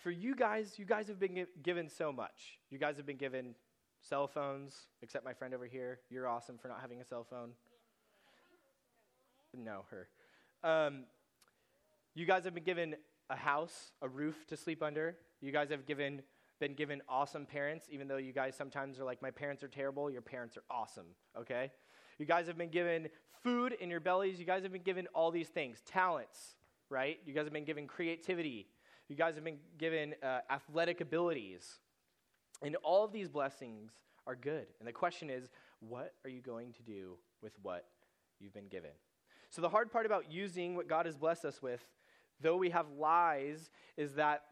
for 0.03 0.11
you 0.11 0.35
guys, 0.35 0.75
you 0.77 0.85
guys 0.85 1.09
have 1.09 1.19
been 1.19 1.47
given 1.63 1.89
so 1.89 2.13
much. 2.13 2.59
You 2.71 2.79
guys 2.79 2.97
have 2.97 3.07
been 3.07 3.17
given 3.17 3.55
cell 4.01 4.27
phones, 4.27 4.87
except 5.03 5.25
my 5.25 5.33
friend 5.33 5.55
over 5.55 5.67
here. 5.67 6.01
You're 6.11 6.29
awesome 6.29 6.59
for 6.59 6.69
not 6.69 6.81
having 6.81 7.01
a 7.01 7.05
cell 7.05 7.25
phone. 7.29 7.51
No, 9.57 9.85
her. 9.91 10.09
Um, 10.63 11.05
you 12.15 12.27
guys 12.27 12.45
have 12.45 12.55
been 12.55 12.65
given 12.65 12.97
a 13.31 13.37
house, 13.37 13.93
a 14.03 14.09
roof 14.09 14.47
to 14.49 14.57
sleep 14.57 14.83
under. 14.83 15.17
You 15.41 15.53
guys 15.53 15.71
have 15.71 15.87
given, 15.87 16.23
been 16.61 16.75
given 16.75 17.03
awesome 17.09 17.47
parents, 17.47 17.87
even 17.91 18.09
though 18.09 18.17
you 18.17 18.33
guys 18.33 18.55
sometimes 18.55 18.99
are 18.99 19.05
like, 19.05 19.23
my 19.23 19.31
parents 19.31 19.63
are 19.63 19.69
terrible. 19.69 20.11
Your 20.11 20.23
parents 20.23 20.57
are 20.57 20.65
awesome, 20.71 21.07
okay? 21.39 21.73
You 22.19 22.27
guys 22.27 22.47
have 22.47 22.59
been 22.59 22.71
given 22.71 23.09
food 23.43 23.77
in 23.81 23.91
your 23.91 24.01
bellies. 24.01 24.39
You 24.39 24.45
guys 24.45 24.63
have 24.63 24.73
been 24.73 24.83
given 24.83 25.07
all 25.15 25.31
these 25.31 25.49
things 25.49 25.83
talents, 25.87 26.57
right? 26.91 27.19
You 27.25 27.33
guys 27.33 27.45
have 27.45 27.53
been 27.53 27.65
given 27.65 27.87
creativity. 27.87 28.69
You 29.09 29.17
guys 29.17 29.35
have 29.35 29.45
been 29.45 29.59
given 29.79 30.15
uh, 30.23 30.41
athletic 30.51 31.01
abilities. 31.01 31.79
And 32.63 32.77
all 32.83 33.05
of 33.05 33.13
these 33.13 33.29
blessings 33.29 33.93
are 34.27 34.35
good. 34.35 34.67
And 34.81 34.89
the 34.89 34.93
question 34.93 35.31
is, 35.31 35.49
what 35.81 36.15
are 36.25 36.31
you 36.31 36.41
going 36.41 36.73
to 36.73 36.83
do 36.83 37.19
with 37.43 37.53
what 37.63 37.87
you've 38.41 38.55
been 38.55 38.69
given? 38.69 38.91
So, 39.49 39.63
the 39.63 39.69
hard 39.69 39.91
part 39.91 40.07
about 40.07 40.31
using 40.31 40.75
what 40.75 40.89
God 40.89 41.07
has 41.07 41.17
blessed 41.17 41.45
us 41.45 41.63
with, 41.63 41.85
though 42.41 42.57
we 42.57 42.71
have 42.71 42.87
lies, 42.99 43.71
is 43.97 44.15
that 44.15 44.43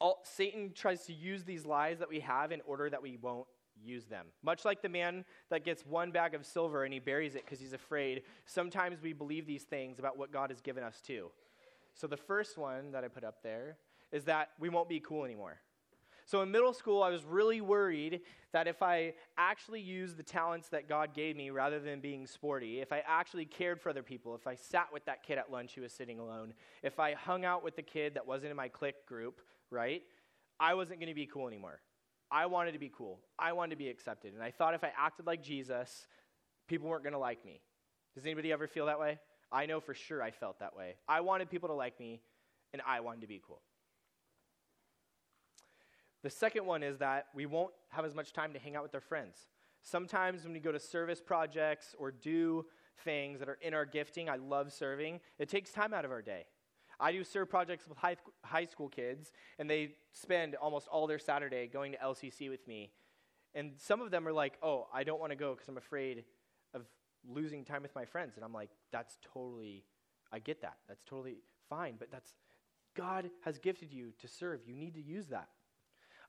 all, 0.00 0.22
Satan 0.24 0.72
tries 0.74 1.06
to 1.06 1.12
use 1.12 1.44
these 1.44 1.64
lies 1.64 1.98
that 1.98 2.08
we 2.08 2.20
have 2.20 2.52
in 2.52 2.60
order 2.66 2.88
that 2.90 3.02
we 3.02 3.16
won't 3.16 3.46
use 3.82 4.04
them. 4.06 4.26
Much 4.42 4.64
like 4.64 4.82
the 4.82 4.88
man 4.88 5.24
that 5.50 5.64
gets 5.64 5.84
one 5.84 6.10
bag 6.10 6.34
of 6.34 6.44
silver 6.44 6.84
and 6.84 6.92
he 6.92 7.00
buries 7.00 7.34
it 7.34 7.44
because 7.44 7.60
he's 7.60 7.72
afraid, 7.72 8.22
sometimes 8.44 9.02
we 9.02 9.12
believe 9.12 9.46
these 9.46 9.64
things 9.64 9.98
about 9.98 10.16
what 10.16 10.32
God 10.32 10.50
has 10.50 10.60
given 10.60 10.82
us 10.82 11.00
too. 11.00 11.30
So 11.94 12.06
the 12.06 12.16
first 12.16 12.58
one 12.58 12.92
that 12.92 13.04
I 13.04 13.08
put 13.08 13.24
up 13.24 13.42
there 13.42 13.78
is 14.12 14.24
that 14.24 14.50
we 14.58 14.68
won't 14.68 14.88
be 14.88 15.00
cool 15.00 15.24
anymore. 15.24 15.58
So 16.26 16.42
in 16.42 16.50
middle 16.50 16.72
school, 16.72 17.04
I 17.04 17.10
was 17.10 17.24
really 17.24 17.60
worried 17.60 18.20
that 18.52 18.66
if 18.66 18.82
I 18.82 19.14
actually 19.38 19.80
used 19.80 20.16
the 20.16 20.24
talents 20.24 20.68
that 20.70 20.88
God 20.88 21.14
gave 21.14 21.36
me 21.36 21.50
rather 21.50 21.78
than 21.78 22.00
being 22.00 22.26
sporty, 22.26 22.80
if 22.80 22.92
I 22.92 23.02
actually 23.06 23.44
cared 23.44 23.80
for 23.80 23.90
other 23.90 24.02
people, 24.02 24.34
if 24.34 24.46
I 24.46 24.56
sat 24.56 24.88
with 24.92 25.04
that 25.04 25.22
kid 25.22 25.38
at 25.38 25.52
lunch 25.52 25.76
who 25.76 25.82
was 25.82 25.92
sitting 25.92 26.18
alone, 26.18 26.52
if 26.82 26.98
I 26.98 27.14
hung 27.14 27.44
out 27.44 27.62
with 27.62 27.76
the 27.76 27.82
kid 27.82 28.14
that 28.14 28.26
wasn't 28.26 28.50
in 28.50 28.56
my 28.56 28.66
clique 28.66 29.06
group, 29.06 29.40
right, 29.70 30.02
I 30.58 30.74
wasn't 30.74 30.98
going 30.98 31.08
to 31.08 31.14
be 31.14 31.26
cool 31.26 31.46
anymore. 31.46 31.80
I 32.28 32.46
wanted 32.46 32.72
to 32.72 32.80
be 32.80 32.90
cool. 32.92 33.20
I 33.38 33.52
wanted 33.52 33.70
to 33.70 33.76
be 33.76 33.88
accepted. 33.88 34.34
And 34.34 34.42
I 34.42 34.50
thought 34.50 34.74
if 34.74 34.82
I 34.82 34.90
acted 34.98 35.28
like 35.28 35.44
Jesus, 35.44 36.08
people 36.66 36.88
weren't 36.88 37.04
going 37.04 37.12
to 37.12 37.20
like 37.20 37.44
me. 37.44 37.60
Does 38.16 38.24
anybody 38.24 38.50
ever 38.50 38.66
feel 38.66 38.86
that 38.86 38.98
way? 38.98 39.20
I 39.52 39.66
know 39.66 39.78
for 39.78 39.94
sure 39.94 40.22
I 40.24 40.32
felt 40.32 40.58
that 40.58 40.76
way. 40.76 40.96
I 41.08 41.20
wanted 41.20 41.50
people 41.50 41.68
to 41.68 41.74
like 41.74 42.00
me, 42.00 42.20
and 42.72 42.82
I 42.84 42.98
wanted 42.98 43.20
to 43.20 43.28
be 43.28 43.40
cool. 43.46 43.60
The 46.26 46.30
second 46.30 46.66
one 46.66 46.82
is 46.82 46.98
that 46.98 47.28
we 47.36 47.46
won't 47.46 47.72
have 47.90 48.04
as 48.04 48.12
much 48.12 48.32
time 48.32 48.52
to 48.52 48.58
hang 48.58 48.74
out 48.74 48.82
with 48.82 48.92
our 48.96 49.00
friends. 49.00 49.46
Sometimes 49.80 50.42
when 50.42 50.52
we 50.52 50.58
go 50.58 50.72
to 50.72 50.80
service 50.80 51.20
projects 51.20 51.94
or 52.00 52.10
do 52.10 52.66
things 53.04 53.38
that 53.38 53.48
are 53.48 53.58
in 53.62 53.74
our 53.74 53.86
gifting, 53.86 54.28
I 54.28 54.34
love 54.34 54.72
serving, 54.72 55.20
it 55.38 55.48
takes 55.48 55.70
time 55.70 55.94
out 55.94 56.04
of 56.04 56.10
our 56.10 56.22
day. 56.22 56.46
I 56.98 57.12
do 57.12 57.22
serve 57.22 57.48
projects 57.48 57.86
with 57.88 57.96
high, 57.96 58.16
high 58.42 58.64
school 58.64 58.88
kids, 58.88 59.30
and 59.60 59.70
they 59.70 59.92
spend 60.14 60.56
almost 60.56 60.88
all 60.88 61.06
their 61.06 61.20
Saturday 61.20 61.68
going 61.68 61.92
to 61.92 61.98
LCC 61.98 62.50
with 62.50 62.66
me. 62.66 62.90
And 63.54 63.74
some 63.78 64.00
of 64.00 64.10
them 64.10 64.26
are 64.26 64.32
like, 64.32 64.58
oh, 64.64 64.88
I 64.92 65.04
don't 65.04 65.20
want 65.20 65.30
to 65.30 65.36
go 65.36 65.54
because 65.54 65.68
I'm 65.68 65.78
afraid 65.78 66.24
of 66.74 66.82
losing 67.24 67.64
time 67.64 67.82
with 67.82 67.94
my 67.94 68.04
friends. 68.04 68.32
And 68.34 68.44
I'm 68.44 68.52
like, 68.52 68.70
that's 68.90 69.16
totally, 69.32 69.84
I 70.32 70.40
get 70.40 70.60
that. 70.62 70.78
That's 70.88 71.04
totally 71.04 71.36
fine. 71.70 71.94
But 71.96 72.10
that's, 72.10 72.34
God 72.96 73.30
has 73.42 73.60
gifted 73.60 73.92
you 73.92 74.10
to 74.18 74.26
serve. 74.26 74.62
You 74.66 74.74
need 74.74 74.94
to 74.94 75.00
use 75.00 75.26
that. 75.26 75.50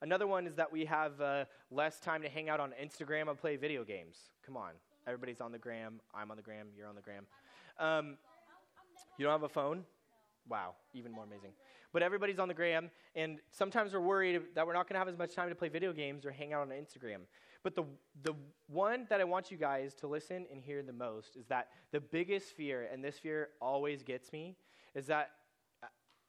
Another 0.02 0.28
one 0.28 0.46
is 0.48 0.56
that 0.56 0.72
we 0.72 0.86
have 0.86 1.20
uh, 1.20 1.46
less 1.72 2.00
time 2.00 2.22
to 2.22 2.30
hang 2.30 2.50
out 2.50 2.60
on 2.60 2.74
Instagram 2.82 3.30
and 3.30 3.38
play 3.38 3.56
video 3.56 3.84
games. 3.84 4.18
Come 4.46 4.58
on. 4.58 4.72
Everybody's 5.08 5.42
on 5.42 5.52
the 5.52 5.58
gram. 5.58 6.00
I'm 6.14 6.30
on 6.32 6.38
the 6.38 6.44
gram. 6.44 6.68
You're 6.78 6.88
on 6.88 6.96
the 6.96 7.02
gram. 7.02 7.26
Um, 7.80 8.18
you 9.18 9.26
don't 9.26 9.32
have 9.32 9.44
a 9.44 9.50
phone? 9.50 9.84
Wow, 10.50 10.76
even 10.94 11.12
more 11.12 11.24
amazing. 11.24 11.52
But 11.94 12.04
everybody's 12.04 12.40
on 12.40 12.48
the 12.48 12.54
gram, 12.54 12.90
and 13.16 13.40
sometimes 13.52 13.94
we're 13.94 14.02
worried 14.02 14.42
that 14.56 14.68
we're 14.68 14.74
not 14.74 14.88
going 14.88 14.96
to 14.96 15.00
have 15.00 15.08
as 15.08 15.18
much 15.18 15.34
time 15.34 15.50
to 15.50 15.56
play 15.56 15.70
video 15.70 15.94
games 15.94 16.26
or 16.26 16.32
hang 16.32 16.54
out 16.54 16.62
on 16.62 16.70
Instagram. 16.70 17.22
But 17.64 17.76
the, 17.76 17.84
the 18.24 18.34
one 18.68 19.08
that 19.10 19.20
I 19.20 19.24
want 19.24 19.52
you 19.52 19.58
guys 19.58 19.94
to 19.96 20.08
listen 20.08 20.46
and 20.52 20.62
hear 20.62 20.84
the 20.84 20.94
most 20.94 21.36
is 21.36 21.48
that 21.48 21.70
the 21.92 22.00
biggest 22.00 22.56
fear, 22.56 22.88
and 22.92 23.04
this 23.04 23.18
fear 23.18 23.50
always 23.60 24.04
gets 24.04 24.32
me, 24.32 24.56
is 24.96 25.08
that, 25.08 25.32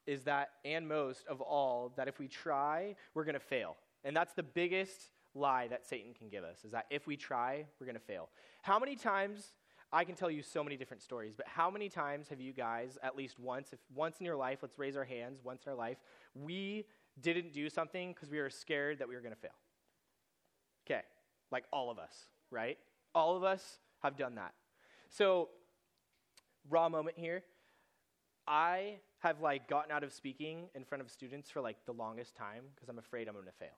is 0.09 0.23
that 0.23 0.53
and 0.65 0.89
most 0.89 1.27
of 1.29 1.43
all, 1.43 1.93
that 1.97 2.09
if 2.09 2.19
we 2.19 2.27
try, 2.27 2.97
we're 3.13 3.25
going 3.25 3.35
to 3.35 3.41
fail. 3.41 3.77
And 4.05 4.17
that's 4.17 4.33
the 4.33 4.43
biggest 4.43 5.11
lie 5.35 5.69
that 5.69 5.87
Satan 5.87 6.15
can 6.15 6.31
give 6.31 6.45
us, 6.45 6.65
is 6.65 6.73
that 6.73 6.87
if 6.89 7.07
we 7.07 7.15
try, 7.15 7.67
we're 7.79 7.85
going 7.87 7.95
to 7.95 8.01
fail. 8.01 8.31
How 8.63 8.79
many 8.79 8.97
times 8.97 9.53
I 9.93 10.05
can 10.05 10.15
tell 10.15 10.31
you 10.31 10.43
so 10.43 10.65
many 10.65 10.79
different 10.79 11.03
stories, 11.03 11.35
but 11.37 11.47
how 11.47 11.71
many 11.71 11.91
times 11.91 12.29
have 12.29 12.41
you 12.41 12.55
guys, 12.55 12.97
at 13.03 13.17
least 13.17 13.39
once, 13.39 13.75
if 13.75 13.79
once 13.95 14.17
in 14.19 14.25
your 14.25 14.35
life, 14.35 14.61
let's 14.63 14.79
raise 14.79 14.97
our 14.97 15.05
hands, 15.05 15.41
once 15.45 15.65
in 15.67 15.71
our 15.71 15.77
life, 15.77 15.99
we 16.35 16.87
didn't 17.21 17.53
do 17.53 17.69
something 17.69 18.15
because 18.15 18.31
we 18.31 18.39
were 18.39 18.49
scared 18.49 18.99
that 19.01 19.09
we 19.09 19.15
were 19.15 19.21
going 19.21 19.35
to 19.35 19.41
fail? 19.41 19.51
Okay, 20.87 21.03
like 21.53 21.65
all 21.71 21.91
of 21.91 21.99
us, 21.99 22.15
right? 22.51 22.79
All 23.15 23.37
of 23.37 23.45
us 23.45 23.79
have 24.03 24.17
done 24.17 24.37
that. 24.37 24.55
So, 25.11 25.51
raw 26.71 26.89
moment 26.89 27.19
here. 27.19 27.43
I 28.49 28.97
have 29.21 29.41
like 29.41 29.69
gotten 29.69 29.93
out 29.93 30.03
of 30.03 30.13
speaking 30.13 30.69
in 30.75 30.85
front 30.85 31.03
of 31.03 31.11
students 31.11 31.51
for 31.51 31.61
like 31.61 31.77
the 31.87 31.93
longest 31.93 32.35
time 32.35 32.65
because 32.75 32.89
I'm 32.89 32.99
afraid 32.99 33.29
I'm 33.29 33.35
going 33.35 33.47
to 33.47 33.53
fail. 33.53 33.77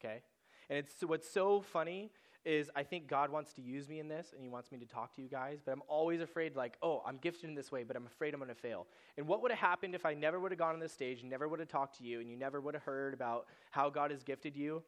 Okay? 0.00 0.22
And 0.68 0.78
it's 0.78 0.94
what's 1.02 1.30
so 1.30 1.60
funny 1.60 2.10
is 2.44 2.70
I 2.74 2.82
think 2.82 3.08
God 3.08 3.30
wants 3.30 3.52
to 3.54 3.62
use 3.62 3.88
me 3.88 4.00
in 4.00 4.08
this 4.08 4.32
and 4.32 4.42
he 4.42 4.48
wants 4.48 4.72
me 4.72 4.78
to 4.78 4.86
talk 4.86 5.14
to 5.16 5.22
you 5.22 5.28
guys, 5.28 5.58
but 5.64 5.72
I'm 5.72 5.82
always 5.88 6.20
afraid 6.20 6.56
like, 6.56 6.76
oh, 6.82 7.02
I'm 7.06 7.18
gifted 7.18 7.50
in 7.50 7.54
this 7.54 7.70
way, 7.70 7.84
but 7.84 7.96
I'm 7.96 8.06
afraid 8.06 8.32
I'm 8.32 8.40
going 8.40 8.48
to 8.48 8.54
fail. 8.54 8.86
And 9.16 9.26
what 9.26 9.42
would 9.42 9.50
have 9.50 9.60
happened 9.60 9.94
if 9.94 10.06
I 10.06 10.14
never 10.14 10.40
would 10.40 10.50
have 10.52 10.58
gone 10.58 10.74
on 10.74 10.80
this 10.80 10.92
stage 10.92 11.22
never 11.22 11.48
would 11.48 11.60
have 11.60 11.68
talked 11.68 11.98
to 11.98 12.04
you 12.04 12.20
and 12.20 12.30
you 12.30 12.36
never 12.36 12.60
would 12.60 12.74
have 12.74 12.84
heard 12.84 13.12
about 13.12 13.46
how 13.70 13.90
God 13.90 14.10
has 14.10 14.22
gifted 14.22 14.56
you, 14.56 14.82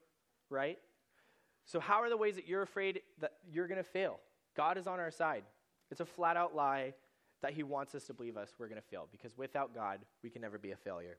right? 0.49 0.79
So 1.67 1.81
how 1.81 2.01
are 2.03 2.09
the 2.09 2.17
ways 2.17 2.37
that 2.37 2.49
you're 2.49 2.63
afraid 2.63 3.01
that 3.21 3.33
you're 3.51 3.69
going 3.69 3.83
to 3.83 3.85
fail? 3.85 4.21
God 4.57 4.79
is 4.79 4.87
on 4.87 4.99
our 4.99 5.11
side. 5.11 5.45
It's 5.91 6.01
a 6.01 6.07
flat 6.07 6.37
out 6.37 6.55
lie. 6.55 6.95
That 7.43 7.53
He 7.53 7.63
wants 7.63 7.95
us 7.95 8.05
to 8.05 8.15
believe 8.15 8.37
us, 8.37 8.55
we're 8.59 8.69
going 8.69 8.81
to 8.81 8.87
fail 8.89 9.09
because 9.11 9.37
without 9.37 9.75
God, 9.75 10.01
we 10.23 10.31
can 10.31 10.43
never 10.43 10.59
be 10.59 10.73
a 10.73 10.77
failure. 10.77 11.17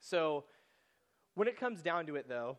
So, 0.00 0.44
when 1.34 1.48
it 1.48 1.58
comes 1.58 1.82
down 1.82 2.06
to 2.06 2.16
it, 2.16 2.28
though, 2.28 2.56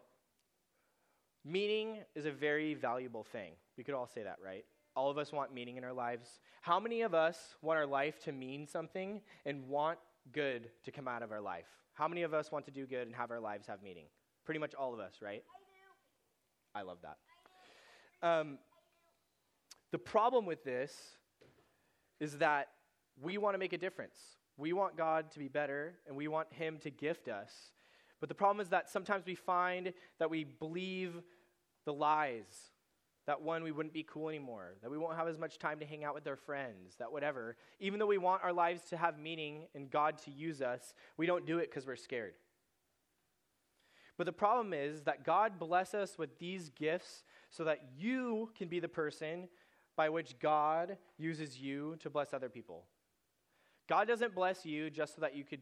meaning 1.45 1.99
is 2.15 2.25
a 2.25 2.31
very 2.31 2.73
valuable 2.73 3.23
thing. 3.23 3.53
We 3.77 3.83
could 3.83 3.93
all 3.93 4.07
say 4.07 4.23
that, 4.23 4.37
right? 4.43 4.65
All 4.95 5.09
of 5.09 5.17
us 5.17 5.31
want 5.31 5.53
meaning 5.53 5.77
in 5.77 5.83
our 5.83 5.93
lives. 5.93 6.39
How 6.61 6.79
many 6.79 7.01
of 7.01 7.13
us 7.13 7.55
want 7.61 7.77
our 7.77 7.85
life 7.85 8.19
to 8.23 8.31
mean 8.31 8.65
something 8.65 9.21
and 9.45 9.67
want 9.67 9.99
good 10.31 10.69
to 10.83 10.91
come 10.91 11.07
out 11.07 11.21
of 11.21 11.31
our 11.31 11.41
life? 11.41 11.67
How 11.93 12.07
many 12.07 12.23
of 12.23 12.33
us 12.33 12.51
want 12.51 12.65
to 12.65 12.71
do 12.71 12.85
good 12.85 13.07
and 13.07 13.15
have 13.15 13.31
our 13.31 13.39
lives 13.39 13.67
have 13.67 13.83
meaning? 13.83 14.05
Pretty 14.45 14.59
much 14.59 14.73
all 14.73 14.93
of 14.93 14.99
us, 14.99 15.15
right? 15.21 15.43
I, 16.73 16.79
I 16.79 16.83
love 16.83 16.97
that. 17.03 17.17
Um, 18.27 18.57
the 19.91 19.99
problem 19.99 20.45
with 20.45 20.63
this 20.63 21.17
is 22.19 22.37
that 22.37 22.69
we 23.21 23.37
want 23.37 23.53
to 23.53 23.57
make 23.57 23.73
a 23.73 23.77
difference. 23.77 24.17
We 24.57 24.73
want 24.73 24.97
God 24.97 25.31
to 25.31 25.39
be 25.39 25.47
better, 25.47 25.95
and 26.07 26.15
we 26.15 26.27
want 26.27 26.51
Him 26.53 26.77
to 26.79 26.89
gift 26.89 27.27
us. 27.27 27.51
But 28.19 28.29
the 28.29 28.35
problem 28.35 28.61
is 28.61 28.69
that 28.69 28.89
sometimes 28.89 29.25
we 29.25 29.35
find 29.35 29.93
that 30.19 30.29
we 30.29 30.43
believe 30.45 31.21
the 31.85 31.93
lies 31.93 32.71
that 33.25 33.41
one, 33.41 33.63
we 33.63 33.71
wouldn't 33.71 33.93
be 33.93 34.03
cool 34.03 34.29
anymore, 34.29 34.75
that 34.81 34.91
we 34.91 34.97
won't 34.97 35.17
have 35.17 35.27
as 35.27 35.39
much 35.39 35.57
time 35.57 35.79
to 35.79 35.85
hang 35.85 36.03
out 36.03 36.13
with 36.13 36.27
our 36.27 36.35
friends, 36.35 36.95
that 36.99 37.11
whatever. 37.11 37.57
Even 37.79 37.99
though 37.99 38.05
we 38.05 38.17
want 38.17 38.43
our 38.43 38.53
lives 38.53 38.83
to 38.89 38.97
have 38.97 39.17
meaning 39.17 39.63
and 39.73 39.89
God 39.89 40.17
to 40.19 40.31
use 40.31 40.61
us, 40.61 40.93
we 41.17 41.25
don't 41.25 41.45
do 41.45 41.57
it 41.57 41.69
because 41.69 41.87
we're 41.87 41.95
scared. 41.95 42.35
But 44.17 44.25
the 44.25 44.31
problem 44.31 44.73
is 44.73 45.01
that 45.03 45.25
God 45.25 45.59
bless 45.59 45.93
us 45.93 46.17
with 46.17 46.37
these 46.37 46.69
gifts 46.69 47.23
so 47.49 47.63
that 47.63 47.81
you 47.97 48.51
can 48.55 48.67
be 48.67 48.79
the 48.79 48.87
person 48.87 49.49
by 49.95 50.09
which 50.09 50.37
God 50.39 50.97
uses 51.17 51.59
you 51.59 51.95
to 51.99 52.09
bless 52.09 52.33
other 52.33 52.49
people. 52.49 52.85
God 53.87 54.07
doesn't 54.07 54.33
bless 54.33 54.65
you 54.65 54.89
just 54.89 55.15
so 55.15 55.21
that 55.21 55.35
you 55.35 55.43
could 55.43 55.61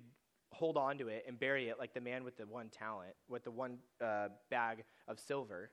hold 0.52 0.78
on 0.78 0.98
to 1.00 1.08
it 1.08 1.26
and 1.28 1.40
bury 1.40 1.70
it 1.70 1.78
like 1.80 1.94
the 1.94 2.02
man 2.02 2.24
with 2.24 2.38
the 2.38 2.46
one 2.46 2.70
talent, 2.70 3.16
with 3.28 3.44
the 3.44 3.52
one 3.52 3.78
uh, 4.02 4.30
bag 4.50 4.84
of 5.08 5.20
silver. 5.20 5.72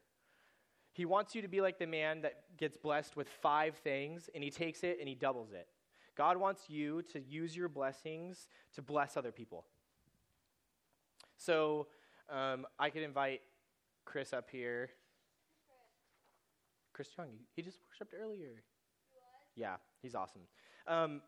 He 0.92 1.04
wants 1.04 1.34
you 1.34 1.42
to 1.42 1.48
be 1.48 1.60
like 1.60 1.78
the 1.78 1.86
man 1.86 2.22
that 2.22 2.56
gets 2.58 2.76
blessed 2.76 3.16
with 3.16 3.28
five 3.28 3.76
things 3.76 4.28
and 4.34 4.42
he 4.42 4.50
takes 4.50 4.82
it 4.82 4.96
and 4.98 5.08
he 5.08 5.14
doubles 5.14 5.52
it. 5.52 5.68
God 6.16 6.36
wants 6.36 6.68
you 6.68 7.02
to 7.12 7.20
use 7.20 7.56
your 7.56 7.68
blessings 7.68 8.48
to 8.74 8.82
bless 8.82 9.16
other 9.16 9.30
people. 9.30 9.64
So 11.36 11.86
um, 12.28 12.66
I 12.78 12.90
could 12.90 13.02
invite 13.02 13.40
Chris 14.04 14.32
up 14.32 14.50
here. 14.50 14.90
Chris 17.00 17.08
Young, 17.16 17.30
he 17.56 17.62
just 17.62 17.78
worshiped 17.88 18.12
earlier. 18.12 18.62
Yeah, 19.56 19.76
he's 20.02 20.14
awesome. 20.14 20.42
Um, 20.86 21.22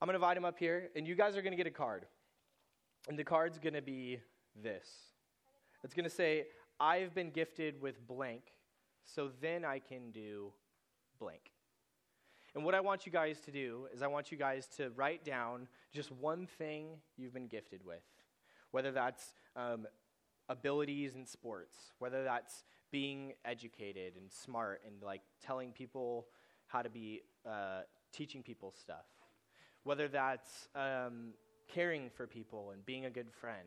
I'm 0.00 0.06
going 0.06 0.10
to 0.10 0.14
invite 0.14 0.36
him 0.36 0.44
up 0.44 0.60
here, 0.60 0.90
and 0.94 1.08
you 1.08 1.16
guys 1.16 1.36
are 1.36 1.42
going 1.42 1.50
to 1.50 1.56
get 1.56 1.66
a 1.66 1.72
card. 1.72 2.06
And 3.08 3.18
the 3.18 3.24
card's 3.24 3.58
going 3.58 3.74
to 3.74 3.82
be 3.82 4.20
this 4.62 4.86
it's 5.82 5.92
going 5.92 6.04
to 6.04 6.08
say, 6.08 6.46
I've 6.78 7.12
been 7.16 7.30
gifted 7.30 7.82
with 7.82 8.06
blank, 8.06 8.42
so 9.04 9.28
then 9.40 9.64
I 9.64 9.80
can 9.80 10.12
do 10.12 10.52
blank. 11.18 11.50
And 12.54 12.64
what 12.64 12.76
I 12.76 12.80
want 12.80 13.06
you 13.06 13.10
guys 13.10 13.40
to 13.46 13.50
do 13.50 13.88
is 13.92 14.02
I 14.02 14.06
want 14.06 14.30
you 14.30 14.38
guys 14.38 14.68
to 14.76 14.90
write 14.90 15.24
down 15.24 15.66
just 15.92 16.12
one 16.12 16.46
thing 16.46 16.90
you've 17.16 17.34
been 17.34 17.48
gifted 17.48 17.84
with, 17.84 18.04
whether 18.70 18.92
that's 18.92 19.34
um, 19.56 19.88
abilities 20.48 21.16
in 21.16 21.26
sports, 21.26 21.74
whether 21.98 22.22
that's 22.22 22.62
being 22.94 23.32
educated 23.44 24.12
and 24.16 24.30
smart 24.30 24.80
and 24.86 25.02
like 25.02 25.22
telling 25.44 25.72
people 25.72 26.28
how 26.68 26.80
to 26.80 26.88
be, 26.88 27.22
uh, 27.44 27.80
teaching 28.12 28.40
people 28.40 28.72
stuff, 28.80 29.06
whether 29.82 30.06
that's 30.06 30.68
um, 30.76 31.34
caring 31.66 32.08
for 32.08 32.28
people 32.28 32.70
and 32.70 32.86
being 32.86 33.04
a 33.06 33.10
good 33.10 33.32
friend 33.40 33.66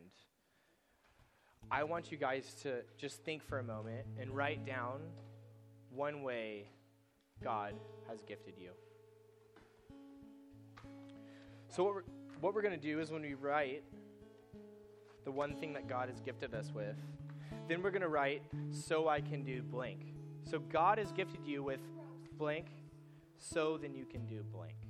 I 1.69 1.83
want 1.83 2.11
you 2.11 2.17
guys 2.17 2.55
to 2.63 2.81
just 2.97 3.23
think 3.23 3.43
for 3.43 3.59
a 3.59 3.63
moment 3.63 4.05
and 4.19 4.31
write 4.31 4.65
down 4.65 5.01
one 5.89 6.23
way 6.23 6.69
God 7.43 7.73
has 8.07 8.21
gifted 8.21 8.53
you. 8.57 8.69
So, 11.67 11.83
what 11.83 11.93
we're, 11.95 12.03
what 12.39 12.53
we're 12.55 12.61
going 12.61 12.79
to 12.79 12.79
do 12.79 13.01
is 13.01 13.11
when 13.11 13.21
we 13.21 13.33
write 13.33 13.83
the 15.25 15.31
one 15.31 15.55
thing 15.55 15.73
that 15.73 15.89
God 15.89 16.07
has 16.07 16.21
gifted 16.21 16.53
us 16.53 16.71
with, 16.73 16.95
then 17.67 17.81
we're 17.81 17.91
going 17.91 18.01
to 18.01 18.09
write, 18.09 18.41
so 18.71 19.07
I 19.07 19.21
can 19.21 19.43
do 19.43 19.61
blank. 19.61 20.13
So, 20.43 20.59
God 20.59 20.97
has 20.97 21.11
gifted 21.11 21.45
you 21.45 21.63
with 21.63 21.81
blank, 22.37 22.67
so 23.37 23.77
then 23.77 23.93
you 23.93 24.05
can 24.05 24.25
do 24.25 24.43
blank. 24.43 24.86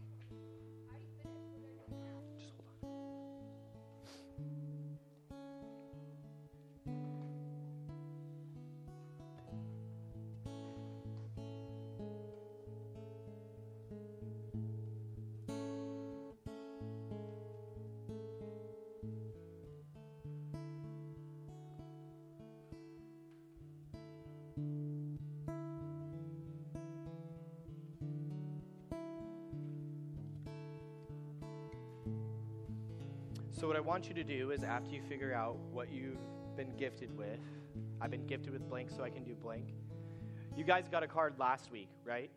So, 33.59 33.65
what 33.65 33.75
I 33.75 33.79
want 33.79 34.07
you 34.07 34.13
to 34.13 34.23
do 34.23 34.51
is 34.51 34.61
after 34.61 34.91
you 34.91 35.01
figure 35.01 35.33
out 35.33 35.57
what 35.71 35.91
you've 35.91 36.19
been 36.55 36.77
gifted 36.77 37.17
with, 37.17 37.39
I've 37.99 38.11
been 38.11 38.27
gifted 38.27 38.53
with 38.53 38.69
blank, 38.69 38.91
so 38.91 39.01
I 39.01 39.09
can 39.09 39.23
do 39.23 39.33
blank. 39.33 39.73
You 40.55 40.63
guys 40.63 40.87
got 40.87 41.01
a 41.01 41.07
card 41.07 41.33
last 41.39 41.71
week, 41.71 41.89
right? 42.05 42.29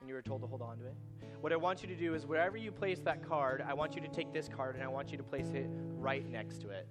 And 0.00 0.08
you 0.08 0.14
were 0.14 0.22
told 0.22 0.40
to 0.40 0.46
hold 0.46 0.62
on 0.62 0.78
to 0.78 0.86
it. 0.86 0.94
What 1.42 1.52
I 1.52 1.56
want 1.56 1.82
you 1.82 1.88
to 1.88 1.94
do 1.94 2.14
is 2.14 2.24
wherever 2.24 2.56
you 2.56 2.72
place 2.72 3.00
that 3.00 3.22
card, 3.22 3.62
I 3.68 3.74
want 3.74 3.94
you 3.94 4.00
to 4.00 4.08
take 4.08 4.32
this 4.32 4.48
card 4.48 4.74
and 4.74 4.82
I 4.82 4.88
want 4.88 5.10
you 5.10 5.18
to 5.18 5.22
place 5.22 5.48
it 5.52 5.66
right 5.98 6.26
next 6.30 6.62
to 6.62 6.70
it. 6.70 6.88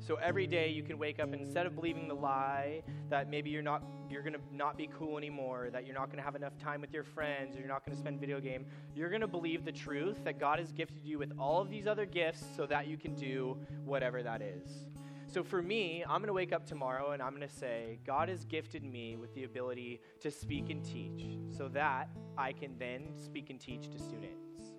So 0.00 0.16
every 0.16 0.46
day 0.46 0.68
you 0.68 0.82
can 0.82 0.98
wake 0.98 1.20
up 1.20 1.32
instead 1.32 1.66
of 1.66 1.74
believing 1.74 2.08
the 2.08 2.14
lie 2.14 2.82
that 3.10 3.28
maybe 3.28 3.50
you're 3.50 3.62
not 3.62 3.82
you're 4.10 4.22
going 4.22 4.34
to 4.34 4.40
not 4.52 4.78
be 4.78 4.88
cool 4.98 5.18
anymore, 5.18 5.68
that 5.70 5.84
you're 5.84 5.94
not 5.94 6.06
going 6.06 6.16
to 6.16 6.22
have 6.22 6.34
enough 6.34 6.56
time 6.58 6.80
with 6.80 6.92
your 6.94 7.02
friends, 7.02 7.56
or 7.56 7.58
you're 7.58 7.68
not 7.68 7.84
going 7.84 7.94
to 7.94 8.00
spend 8.00 8.18
video 8.18 8.40
game, 8.40 8.64
you're 8.94 9.10
going 9.10 9.20
to 9.20 9.26
believe 9.26 9.64
the 9.66 9.72
truth 9.72 10.24
that 10.24 10.38
God 10.38 10.58
has 10.58 10.72
gifted 10.72 11.04
you 11.04 11.18
with 11.18 11.32
all 11.38 11.60
of 11.60 11.68
these 11.68 11.86
other 11.86 12.06
gifts 12.06 12.42
so 12.56 12.64
that 12.66 12.86
you 12.86 12.96
can 12.96 13.14
do 13.14 13.58
whatever 13.84 14.22
that 14.22 14.40
is. 14.40 14.86
So 15.26 15.42
for 15.42 15.60
me, 15.60 16.02
I'm 16.08 16.20
going 16.20 16.28
to 16.28 16.32
wake 16.32 16.54
up 16.54 16.64
tomorrow 16.64 17.10
and 17.10 17.20
I'm 17.20 17.34
going 17.34 17.46
to 17.46 17.54
say, 17.54 17.98
God 18.06 18.30
has 18.30 18.46
gifted 18.46 18.82
me 18.82 19.16
with 19.16 19.34
the 19.34 19.44
ability 19.44 20.00
to 20.20 20.30
speak 20.30 20.70
and 20.70 20.82
teach 20.82 21.36
so 21.54 21.68
that 21.68 22.08
I 22.38 22.52
can 22.52 22.78
then 22.78 23.08
speak 23.14 23.50
and 23.50 23.60
teach 23.60 23.90
to 23.90 23.98
students. 23.98 24.72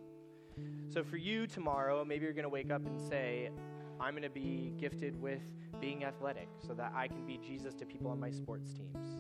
So 0.89 1.03
for 1.03 1.17
you 1.17 1.45
tomorrow, 1.45 2.03
maybe 2.03 2.25
you're 2.25 2.34
going 2.34 2.43
to 2.43 2.49
wake 2.49 2.71
up 2.71 2.84
and 2.88 2.99
say, 2.99 3.51
I'm 3.99 4.12
going 4.12 4.23
to 4.23 4.29
be 4.29 4.73
gifted 4.77 5.19
with 5.21 5.41
being 5.81 6.03
athletic 6.05 6.47
so 6.65 6.73
that 6.73 6.93
I 6.95 7.07
can 7.07 7.25
be 7.25 7.38
Jesus 7.38 7.73
to 7.75 7.85
people 7.85 8.09
on 8.12 8.19
my 8.19 8.31
sports 8.31 8.73
teams. 8.73 9.19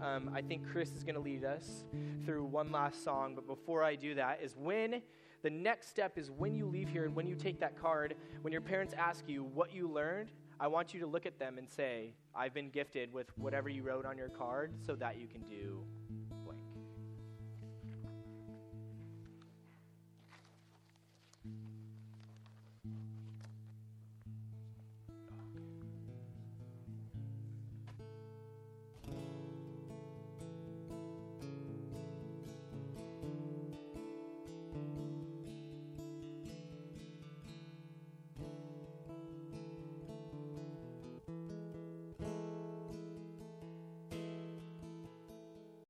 Um, 0.00 0.30
I 0.34 0.42
think 0.42 0.68
Chris 0.70 0.92
is 0.92 1.02
going 1.02 1.14
to 1.14 1.20
lead 1.20 1.44
us 1.44 1.84
through 2.24 2.44
one 2.44 2.70
last 2.70 3.02
song, 3.02 3.34
but 3.34 3.46
before 3.46 3.82
I 3.82 3.96
do 3.96 4.14
that, 4.14 4.40
is 4.42 4.56
when 4.56 5.02
the 5.42 5.50
next 5.50 5.88
step 5.88 6.18
is 6.18 6.30
when 6.30 6.54
you 6.54 6.66
leave 6.66 6.88
here 6.88 7.04
and 7.04 7.14
when 7.14 7.26
you 7.26 7.34
take 7.34 7.60
that 7.60 7.80
card, 7.80 8.14
when 8.42 8.52
your 8.52 8.60
parents 8.60 8.94
ask 8.96 9.24
you 9.28 9.44
what 9.44 9.72
you 9.72 9.88
learned, 9.88 10.30
I 10.60 10.66
want 10.66 10.92
you 10.92 11.00
to 11.00 11.06
look 11.06 11.26
at 11.26 11.38
them 11.38 11.58
and 11.58 11.68
say, 11.68 12.14
I've 12.34 12.54
been 12.54 12.70
gifted 12.70 13.12
with 13.12 13.36
whatever 13.38 13.68
you 13.68 13.82
wrote 13.82 14.04
on 14.04 14.18
your 14.18 14.28
card 14.28 14.72
so 14.84 14.96
that 14.96 15.18
you 15.18 15.28
can 15.28 15.42
do 15.42 15.84